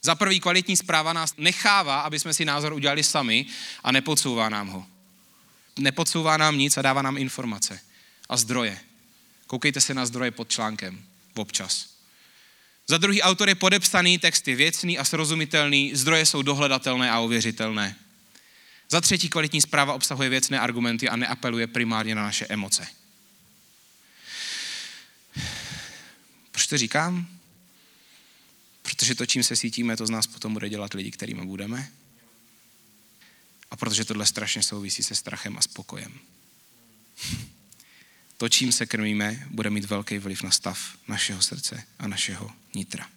[0.06, 3.46] Za prvý kvalitní zpráva nás nechává, aby jsme si názor udělali sami
[3.84, 4.86] a nepodsouvá nám ho.
[5.78, 7.80] Nepodsouvá nám nic a dává nám informace
[8.28, 8.78] a zdroje.
[9.46, 11.02] Koukejte se na zdroje pod článkem
[11.34, 11.86] občas.
[12.86, 17.96] Za druhý autor je podepsaný, text je věcný a srozumitelný, zdroje jsou dohledatelné a ověřitelné.
[18.90, 22.86] Za třetí kvalitní zpráva obsahuje věcné argumenty a neapeluje primárně na naše emoce.
[26.50, 27.35] Proč to říkám?
[28.96, 31.92] Protože to, čím se sítíme, to z nás potom bude dělat lidi, kterými budeme.
[33.70, 36.12] A protože tohle strašně souvisí se strachem a spokojem.
[38.38, 40.78] To, čím se krmíme, bude mít velký vliv na stav
[41.08, 43.08] našeho srdce a našeho nitra.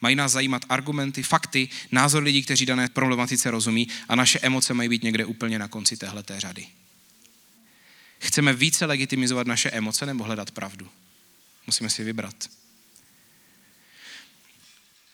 [0.00, 4.88] Mají nás zajímat argumenty, fakty, názor lidí, kteří dané problematice rozumí a naše emoce mají
[4.88, 6.66] být někde úplně na konci téhleté řady.
[8.18, 10.88] Chceme více legitimizovat naše emoce nebo hledat pravdu?
[11.66, 12.48] Musíme si vybrat.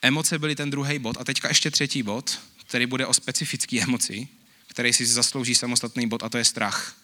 [0.04, 4.28] Emoce byly ten druhý bod a teďka ještě třetí bod, který bude o specifické emoci,
[4.66, 6.96] který si zaslouží samostatný bod a to je strach.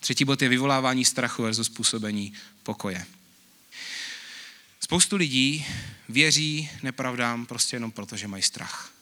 [0.00, 3.06] Třetí bod je vyvolávání strachu versus způsobení pokoje.
[4.80, 5.66] Spoustu lidí
[6.08, 8.92] věří nepravdám prostě jenom proto, že mají strach.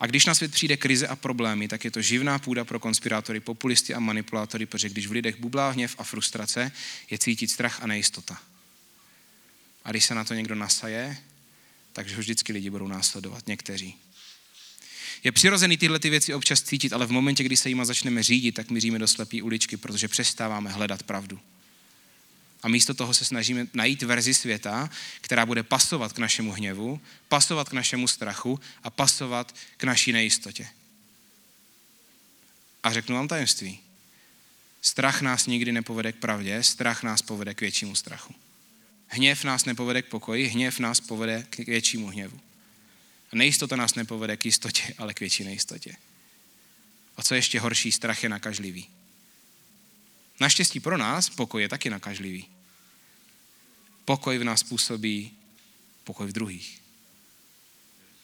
[0.00, 3.40] A když na svět přijde krize a problémy, tak je to živná půda pro konspirátory,
[3.40, 6.72] populisty a manipulátory, protože když v lidech bublá hněv a frustrace,
[7.10, 8.38] je cítit strach a nejistota.
[9.84, 11.16] A když se na to někdo nasaje,
[11.92, 13.96] takže ho vždycky lidi budou následovat, někteří.
[15.24, 18.52] Je přirozený tyhle ty věci občas cítit, ale v momentě, kdy se jima začneme řídit,
[18.52, 21.40] tak míříme do slepé uličky, protože přestáváme hledat pravdu.
[22.62, 27.68] A místo toho se snažíme najít verzi světa, která bude pasovat k našemu hněvu, pasovat
[27.68, 30.68] k našemu strachu a pasovat k naší nejistotě.
[32.82, 33.80] A řeknu vám tajemství.
[34.82, 38.34] Strach nás nikdy nepovede k pravdě, strach nás povede k většímu strachu.
[39.06, 42.40] Hněv nás nepovede k pokoji, hněv nás povede k většímu hněvu.
[43.32, 45.96] A nejistota nás nepovede k jistotě, ale k větší nejistotě.
[47.16, 48.88] A co ještě horší, strach je nakažlivý.
[50.40, 52.46] Naštěstí pro nás pokoj je taky nakažlivý.
[54.04, 55.32] Pokoj v nás působí
[56.04, 56.80] pokoj v druhých.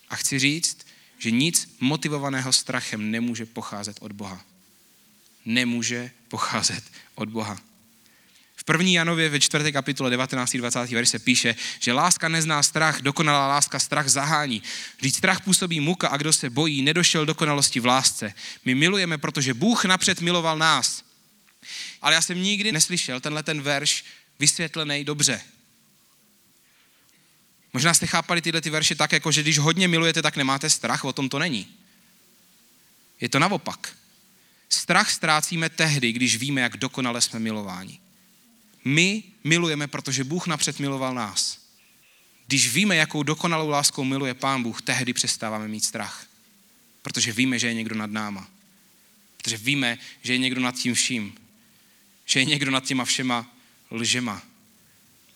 [0.08, 0.86] A chci říct,
[1.18, 4.44] že nic motivovaného strachem nemůže pocházet od Boha.
[5.44, 7.69] Nemůže pocházet od Boha.
[8.60, 9.72] V první Janově ve 4.
[9.72, 10.56] kapitole 19.
[10.56, 10.90] 20.
[10.90, 14.62] verše píše, že láska nezná strach, dokonalá láska strach zahání.
[14.98, 18.34] Vždyť strach působí muka a kdo se bojí, nedošel dokonalosti v lásce.
[18.64, 21.02] My milujeme, protože Bůh napřed miloval nás.
[22.02, 24.04] Ale já jsem nikdy neslyšel tenhle ten verš
[24.38, 25.40] vysvětlený dobře.
[27.72, 31.04] Možná jste chápali tyhle ty verše tak, jako že když hodně milujete, tak nemáte strach,
[31.04, 31.68] o tom to není.
[33.20, 33.96] Je to naopak.
[34.68, 38.00] Strach ztrácíme tehdy, když víme, jak dokonale jsme milováni.
[38.84, 41.60] My milujeme, protože Bůh napřed miloval nás.
[42.46, 46.26] Když víme, jakou dokonalou láskou miluje Pán Bůh, tehdy přestáváme mít strach.
[47.02, 48.50] Protože víme, že je někdo nad náma.
[49.36, 51.34] Protože víme, že je někdo nad tím vším.
[52.24, 53.56] Že je někdo nad těma všema
[53.90, 54.42] lžema.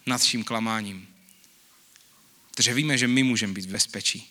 [0.07, 1.09] Nad vším klamáním.
[2.51, 4.31] Protože víme, že my můžeme být v bezpečí.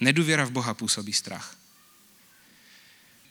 [0.00, 1.56] Nedůvěra v Boha působí strach.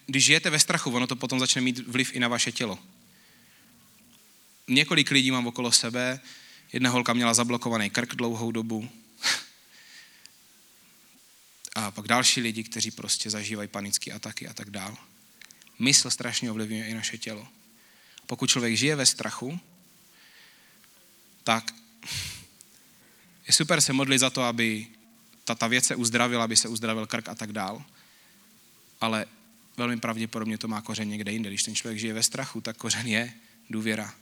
[0.06, 2.80] Když žijete ve strachu, ono to potom začne mít vliv i na vaše tělo.
[4.70, 6.20] Několik lidí mám okolo sebe.
[6.74, 8.90] Jedna holka měla zablokovaný krk dlouhou dobu.
[11.76, 14.98] A pak další lidi, kteří prostě zažívají panické ataky a tak dál.
[15.80, 17.48] Mysl strašně ovlivňuje i naše tělo.
[18.26, 19.60] Pokud člověk žije ve strachu,
[21.44, 21.72] tak
[23.48, 24.88] je super se modlit za to, aby
[25.44, 27.84] ta, ta věc se uzdravila, aby se uzdravil krk a tak dál.
[29.02, 29.26] Ale
[29.78, 31.50] velmi pravděpodobně to má kořen někde jinde.
[31.50, 33.34] Když ten člověk žije ve strachu, tak kořen je
[33.70, 34.14] důvěra.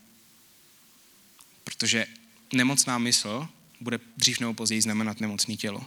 [1.67, 2.07] Protože
[2.53, 3.47] nemocná mysl
[3.81, 5.85] bude dřív nebo později znamenat nemocné tělo.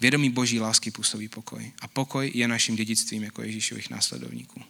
[0.00, 1.72] Vědomí boží lásky působí pokoj.
[1.80, 4.62] A pokoj je naším dědictvím jako Ježíšových následovníků.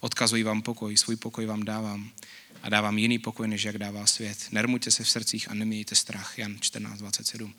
[0.00, 2.10] Odkazuji vám pokoj, svůj pokoj vám dávám
[2.62, 4.38] a dávám jiný pokoj, než jak dává svět.
[4.52, 6.38] Nermuďte se v srdcích a nemějte strach.
[6.38, 7.54] Jan 14, 27.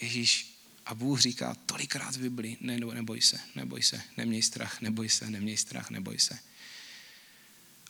[0.00, 0.54] Ježíš
[0.86, 5.30] a Bůh říká tolikrát v Biblii, ne, neboj se, neboj se, neměj strach, neboj se,
[5.30, 6.38] neměj strach, neboj se.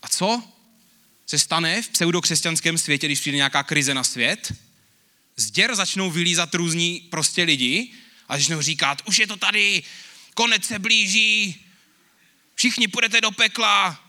[0.02, 0.57] A co
[1.28, 4.52] se stane v pseudokřesťanském světě, když přijde nějaká krize na svět?
[5.36, 7.92] Z děr začnou vylízat různí prostě lidi
[8.28, 9.82] a začnou říkat, už je to tady,
[10.34, 11.64] konec se blíží,
[12.54, 14.04] všichni půjdete do pekla,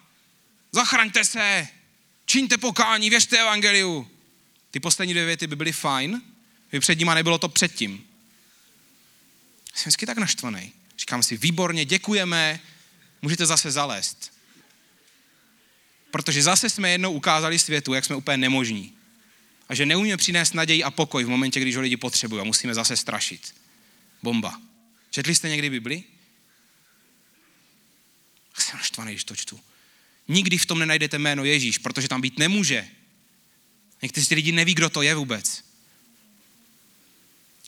[0.72, 1.68] zachraňte se,
[2.26, 4.12] čiňte pokání, věřte evangeliu.
[4.72, 6.22] Ty poslední dvě věty by byly fajn,
[6.72, 8.06] by před nima nebylo to předtím.
[9.74, 10.74] Jsem vždycky tak naštvaný.
[11.00, 12.60] Říkám si, výborně, děkujeme,
[13.22, 14.39] můžete zase zalézt.
[16.12, 18.94] Protože zase jsme jednou ukázali světu, jak jsme úplně nemožní.
[19.70, 22.74] A že neumíme přinést naději a pokoj v momentě, když ho lidi potřebují a musíme
[22.74, 23.56] zase strašit.
[24.24, 24.62] Bomba.
[25.10, 26.04] Četli jste někdy Bibli?
[28.58, 29.60] Jsem naštvaný, když to čtu.
[30.28, 32.88] Nikdy v tom nenajdete jméno Ježíš, protože tam být nemůže.
[34.02, 35.64] Někteří lidi neví, kdo to je vůbec.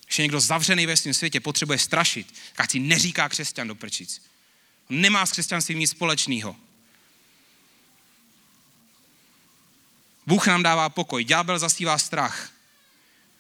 [0.06, 4.22] Když je někdo zavřený ve svém světě, potřebuje strašit, tak si neříká křesťan do prčic.
[4.90, 6.56] On nemá s křesťanstvím nic společného.
[10.28, 12.52] Bůh nám dává pokoj, ďábel zasívá strach.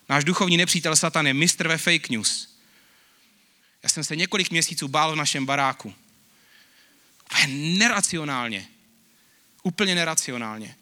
[0.10, 2.56] Náš duchovní nepřítel Satan je mistr ve fake news.
[3.84, 5.94] Já jsem se několik měsíců bál v našem baráku.
[7.26, 8.68] Úplně neracionálně.
[9.64, 10.76] Úplně neracionálně.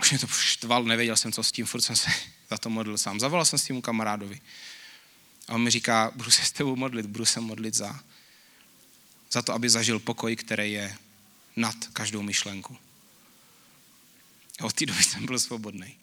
[0.00, 2.10] Už mě to štval, nevěděl jsem, co s tím, furt jsem se
[2.50, 3.20] za to modlil sám.
[3.20, 4.40] Zavolal jsem s tím kamarádovi.
[5.48, 8.00] A on mi říká, budu se s tebou modlit, budu se modlit za,
[9.30, 10.96] za to, aby zažil pokoj, který je
[11.56, 12.78] nad každou myšlenku.
[14.60, 15.96] A od té doby jsem byl svobodný.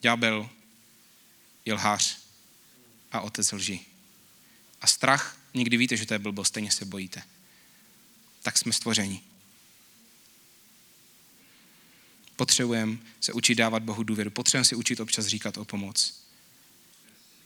[0.00, 0.50] Ďábel
[1.64, 2.18] je lhář
[3.12, 3.80] a otec lži.
[4.80, 7.22] A strach, někdy víte, že to je blbost, stejně se bojíte.
[8.42, 9.22] tak jsme stvoření.
[12.36, 14.30] Potřebujeme se učit dávat Bohu důvěru.
[14.30, 16.20] Potřebujeme si učit občas říkat o pomoc.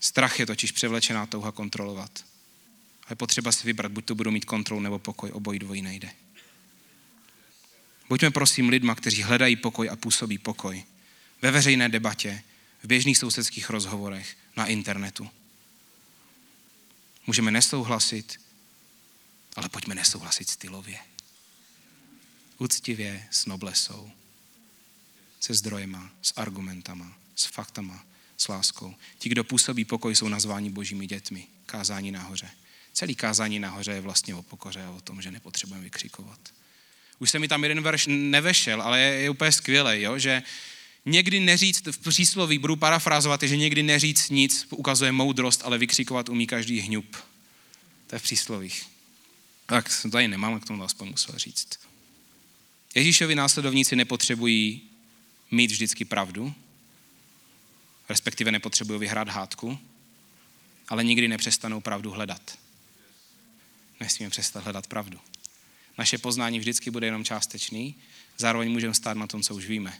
[0.00, 2.24] Strach je totiž převlečená touha kontrolovat.
[3.04, 6.10] A je potřeba si vybrat, buď to budu mít kontrolu nebo pokoj, obojí dvojí nejde.
[8.08, 10.84] Buďme prosím lidma, kteří hledají pokoj a působí pokoj.
[11.42, 12.42] Ve veřejné debatě,
[12.82, 15.30] v běžných sousedských rozhovorech, na internetu.
[17.26, 18.40] Můžeme nesouhlasit,
[19.56, 20.98] ale pojďme nesouhlasit stylově.
[22.58, 24.10] Úctivě, s noblesou,
[25.40, 28.04] se zdrojema, s argumentama, s faktama,
[28.36, 28.94] s láskou.
[29.18, 31.46] Ti, kdo působí pokoj, jsou nazváni božími dětmi.
[31.66, 32.50] Kázání nahoře.
[32.92, 36.40] Celý kázání nahoře je vlastně o pokoře a o tom, že nepotřebujeme vykřikovat.
[37.18, 40.18] Už se mi tam jeden verš nevešel, ale je, je úplně skvělý, jo?
[40.18, 40.42] že
[41.04, 46.46] někdy neříct, v přísloví budu parafrázovat, že někdy neříct nic ukazuje moudrost, ale vykřikovat umí
[46.46, 47.16] každý hňup.
[48.06, 48.86] To je v příslovích.
[49.66, 51.68] Tak jsem tady nemám, k tomu aspoň musel říct.
[52.94, 54.82] Ježíšovi následovníci nepotřebují
[55.50, 56.54] mít vždycky pravdu,
[58.08, 59.78] respektive nepotřebují vyhrát hádku,
[60.88, 62.58] ale nikdy nepřestanou pravdu hledat.
[64.00, 65.20] Nesmíme přestat hledat pravdu.
[65.98, 67.94] Naše poznání vždycky bude jenom částečný,
[68.36, 69.98] zároveň můžeme stát na tom, co už víme.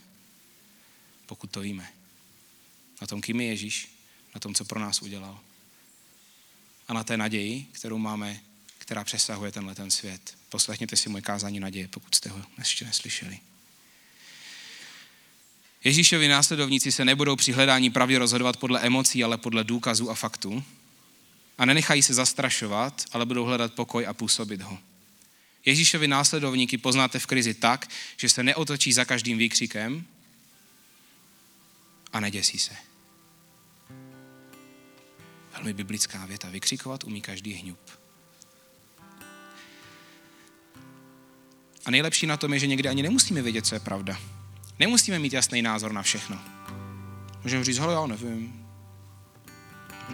[1.27, 1.89] Pokud to víme.
[3.01, 3.89] Na tom, kým je Ježíš,
[4.35, 5.41] na tom, co pro nás udělal.
[6.89, 8.41] A na té naději, kterou máme,
[8.79, 10.37] která přesahuje tenhle ten svět.
[10.49, 13.39] Poslechněte si moje kázání naděje, pokud jste ho ještě neslyšeli.
[15.85, 20.65] Ježíšovi následovníci se nebudou při hledání pravdy rozhodovat podle emocí, ale podle důkazů a faktů.
[21.59, 24.79] A nenechají se zastrašovat, ale budou hledat pokoj a působit ho.
[25.69, 30.05] Ježíšovi následovníky poznáte v krizi tak, že se neotočí za každým výkřikem
[32.13, 32.77] a neděsí se.
[35.53, 36.49] Velmi biblická věta.
[36.49, 37.79] Vykřikovat umí každý hňup.
[41.85, 44.21] A nejlepší na tom je, že někdy ani nemusíme vědět, co je pravda.
[44.79, 46.41] Nemusíme mít jasný názor na všechno.
[47.43, 48.67] Můžeme říct, hele, já nevím.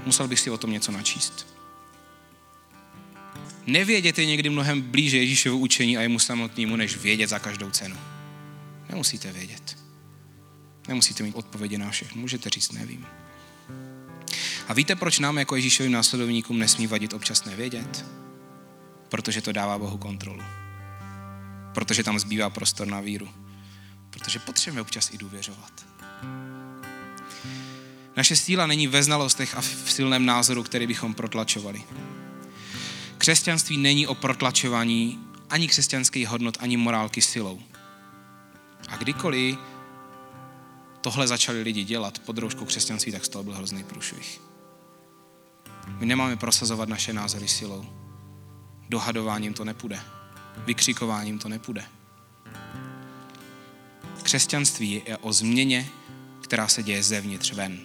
[0.04, 1.53] Musel bych si o tom něco načíst.
[3.66, 7.96] Nevědět je někdy mnohem blíže Ježíšovu učení a jemu samotnému, než vědět za každou cenu.
[8.88, 9.78] Nemusíte vědět.
[10.88, 12.20] Nemusíte mít odpovědi na všechno.
[12.20, 13.06] Můžete říct, nevím.
[14.68, 18.04] A víte, proč nám jako Ježíšovým následovníkům nesmí vadit občas nevědět?
[19.08, 20.42] Protože to dává Bohu kontrolu.
[21.74, 23.28] Protože tam zbývá prostor na víru.
[24.10, 25.86] Protože potřebujeme občas i důvěřovat.
[28.16, 31.82] Naše síla není ve znalostech a v silném názoru, který bychom protlačovali.
[33.24, 35.18] Křesťanství není o protlačování
[35.50, 37.60] ani křesťanských hodnot, ani morálky silou.
[38.88, 39.58] A kdykoliv
[41.00, 44.40] tohle začali lidi dělat pod rouškou křesťanství, tak z toho byl hrozný průšvih.
[45.86, 47.86] My nemáme prosazovat naše názory silou.
[48.88, 50.00] Dohadováním to nepůjde.
[50.56, 51.84] Vykřikováním to nepůjde.
[54.22, 55.88] Křesťanství je o změně,
[56.42, 57.80] která se děje zevnitř ven.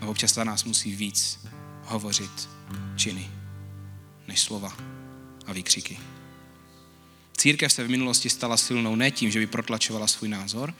[0.00, 1.44] A občas za nás musí víc
[1.86, 2.48] hovořit
[2.96, 3.30] činy
[4.28, 4.76] než slova
[5.46, 5.98] a výkřiky.
[7.36, 10.74] Církev se v minulosti stala silnou ne tím, že by protlačovala svůj názor,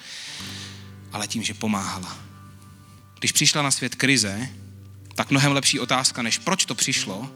[1.12, 2.18] ale tím, že pomáhala.
[3.18, 4.48] Když přišla na svět krize,
[5.14, 7.30] tak mnohem lepší otázka, než proč to přišlo,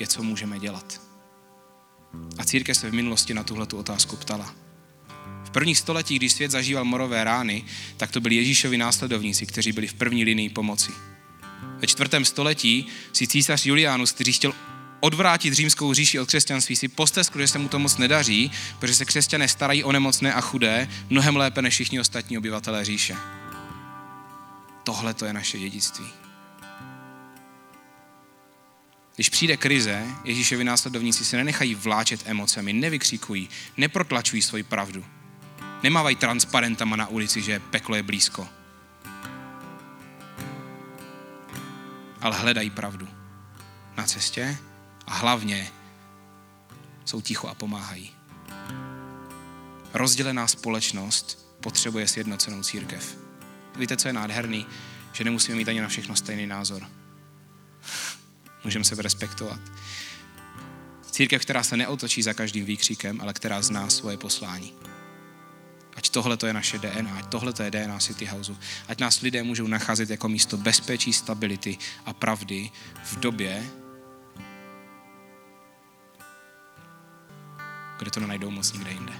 [0.00, 1.00] je, co můžeme dělat.
[2.38, 4.54] A církev se v minulosti na tuhle otázku ptala.
[5.44, 7.64] V prvních stoletích, když svět zažíval morové rány,
[7.96, 10.92] tak to byli Ježíšovi následovníci, kteří byli v první linii pomoci.
[11.78, 14.54] Ve čtvrtém století si císař Julianus, který chtěl
[15.00, 19.04] odvrátit římskou říši od křesťanství, si posteskl, že se mu to moc nedaří, protože se
[19.04, 23.16] křesťané starají o nemocné a chudé mnohem lépe než všichni ostatní obyvatelé říše.
[24.84, 26.06] Tohle to je naše dědictví.
[29.14, 35.04] Když přijde krize, Ježíšovi následovníci se nenechají vláčet emocemi, nevykřikují, neprotlačují svoji pravdu.
[35.82, 38.48] Nemávají transparentama na ulici, že peklo je blízko.
[42.20, 43.08] Ale hledají pravdu
[43.96, 44.58] na cestě
[45.06, 45.70] a hlavně
[47.04, 48.12] jsou ticho a pomáhají.
[49.94, 53.18] Rozdělená společnost potřebuje sjednocenou církev.
[53.76, 54.66] Víte, co je nádherný?
[55.12, 56.82] Že nemusíme mít ani na všechno stejný názor.
[58.64, 59.60] Můžeme se respektovat.
[61.10, 64.72] Církev, která se neotočí za každým výkřikem, ale která zná svoje poslání.
[65.98, 68.56] Ať tohle to je naše DNA, ať tohle to je DNA City Houseu.
[68.88, 72.70] Ať nás lidé můžou nacházet jako místo bezpečí, stability a pravdy
[73.04, 73.66] v době,
[77.98, 79.12] kde to nenajdou moc nikde jinde.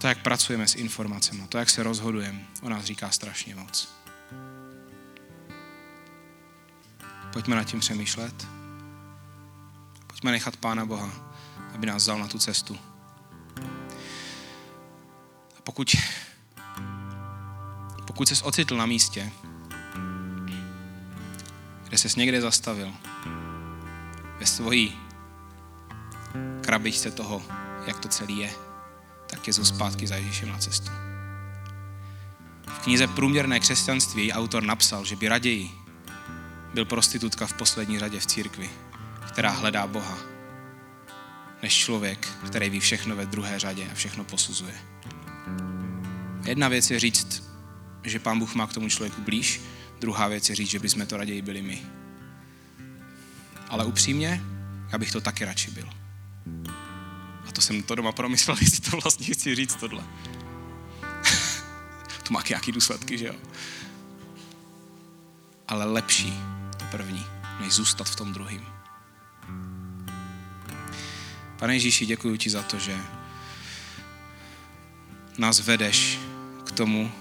[0.00, 3.88] To, jak pracujeme s informacemi, to, jak se rozhodujeme, o nás říká strašně moc.
[7.32, 8.46] Pojďme nad tím přemýšlet.
[10.06, 11.33] Pojďme nechat Pána Boha,
[11.74, 12.78] aby nás vzal na tu cestu.
[15.58, 15.96] A pokud,
[18.06, 19.32] pokud ses ocitl na místě,
[21.88, 22.92] kde ses někde zastavil,
[24.38, 24.98] ve svojí
[26.60, 27.42] krabičce toho,
[27.86, 28.50] jak to celý je,
[29.26, 30.90] tak je zpátky za Ježíšem na cestu.
[32.68, 35.70] V knize Průměrné křesťanství autor napsal, že by raději
[36.74, 38.70] byl prostitutka v poslední řadě v církvi,
[39.28, 40.33] která hledá Boha,
[41.64, 44.74] než člověk, který ví všechno ve druhé řadě a všechno posuzuje.
[46.44, 47.42] Jedna věc je říct,
[48.02, 49.60] že pán Bůh má k tomu člověku blíž,
[50.00, 51.82] druhá věc je říct, že bychom to raději byli my.
[53.68, 54.42] Ale upřímně,
[54.92, 55.88] já bych to taky radši byl.
[57.48, 60.04] A to jsem to doma promyslel, jestli to vlastně chci říct tohle.
[62.22, 63.34] to má nějaký důsledky, že jo?
[65.68, 66.34] Ale lepší
[66.76, 67.26] to první,
[67.60, 68.73] než zůstat v tom druhém.
[71.58, 72.96] Pane Ježíši, děkuji ti za to, že
[75.38, 76.18] nás vedeš
[76.64, 77.12] k tomu,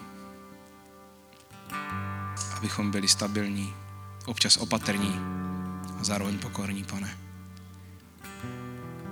[2.57, 3.73] abychom byli stabilní,
[4.25, 5.19] občas opatrní
[5.99, 7.17] a zároveň pokorní, pane.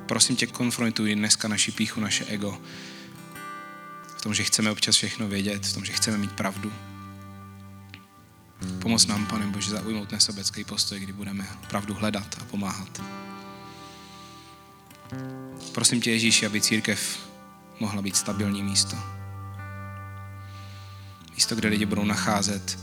[0.07, 2.61] Prosím tě, konfrontuj dneska naši píchu, naše ego,
[4.17, 6.74] v tom, že chceme občas všechno vědět, v tom, že chceme mít pravdu.
[8.80, 13.01] Pomoz nám, pane Bože, zaujmout nesobecký postoj, kdy budeme pravdu hledat a pomáhat.
[15.74, 17.20] Prosím tě, Ježíši, aby církev
[17.80, 18.97] mohla být stabilní místo.
[21.34, 22.80] Místo, kde lidi budou nacházet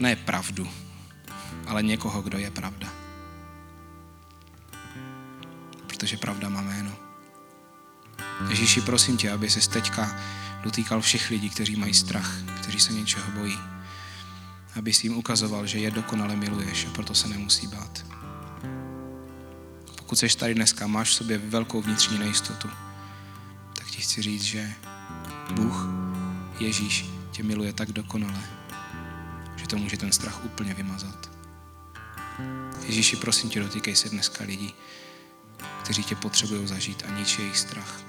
[0.00, 0.68] ne pravdu,
[1.66, 2.88] ale někoho, kdo je pravda.
[5.86, 6.92] Protože pravda má jméno.
[8.48, 10.16] Ježíši, prosím tě, aby se teďka
[10.62, 13.58] dotýkal všech lidí, kteří mají strach, kteří se něčeho bojí.
[14.76, 18.17] Aby si jim ukazoval, že je dokonale miluješ a proto se nemusí bát.
[20.08, 22.68] Pokud jsi tady dneska, máš v sobě velkou vnitřní nejistotu,
[23.72, 24.74] tak ti chci říct, že
[25.50, 25.86] Bůh,
[26.60, 28.42] Ježíš, tě miluje tak dokonale,
[29.56, 31.30] že to může ten strach úplně vymazat.
[32.86, 34.74] Ježíši, prosím tě, dotýkej se dneska lidí,
[35.82, 38.07] kteří tě potřebují zažít a nič jejich strach.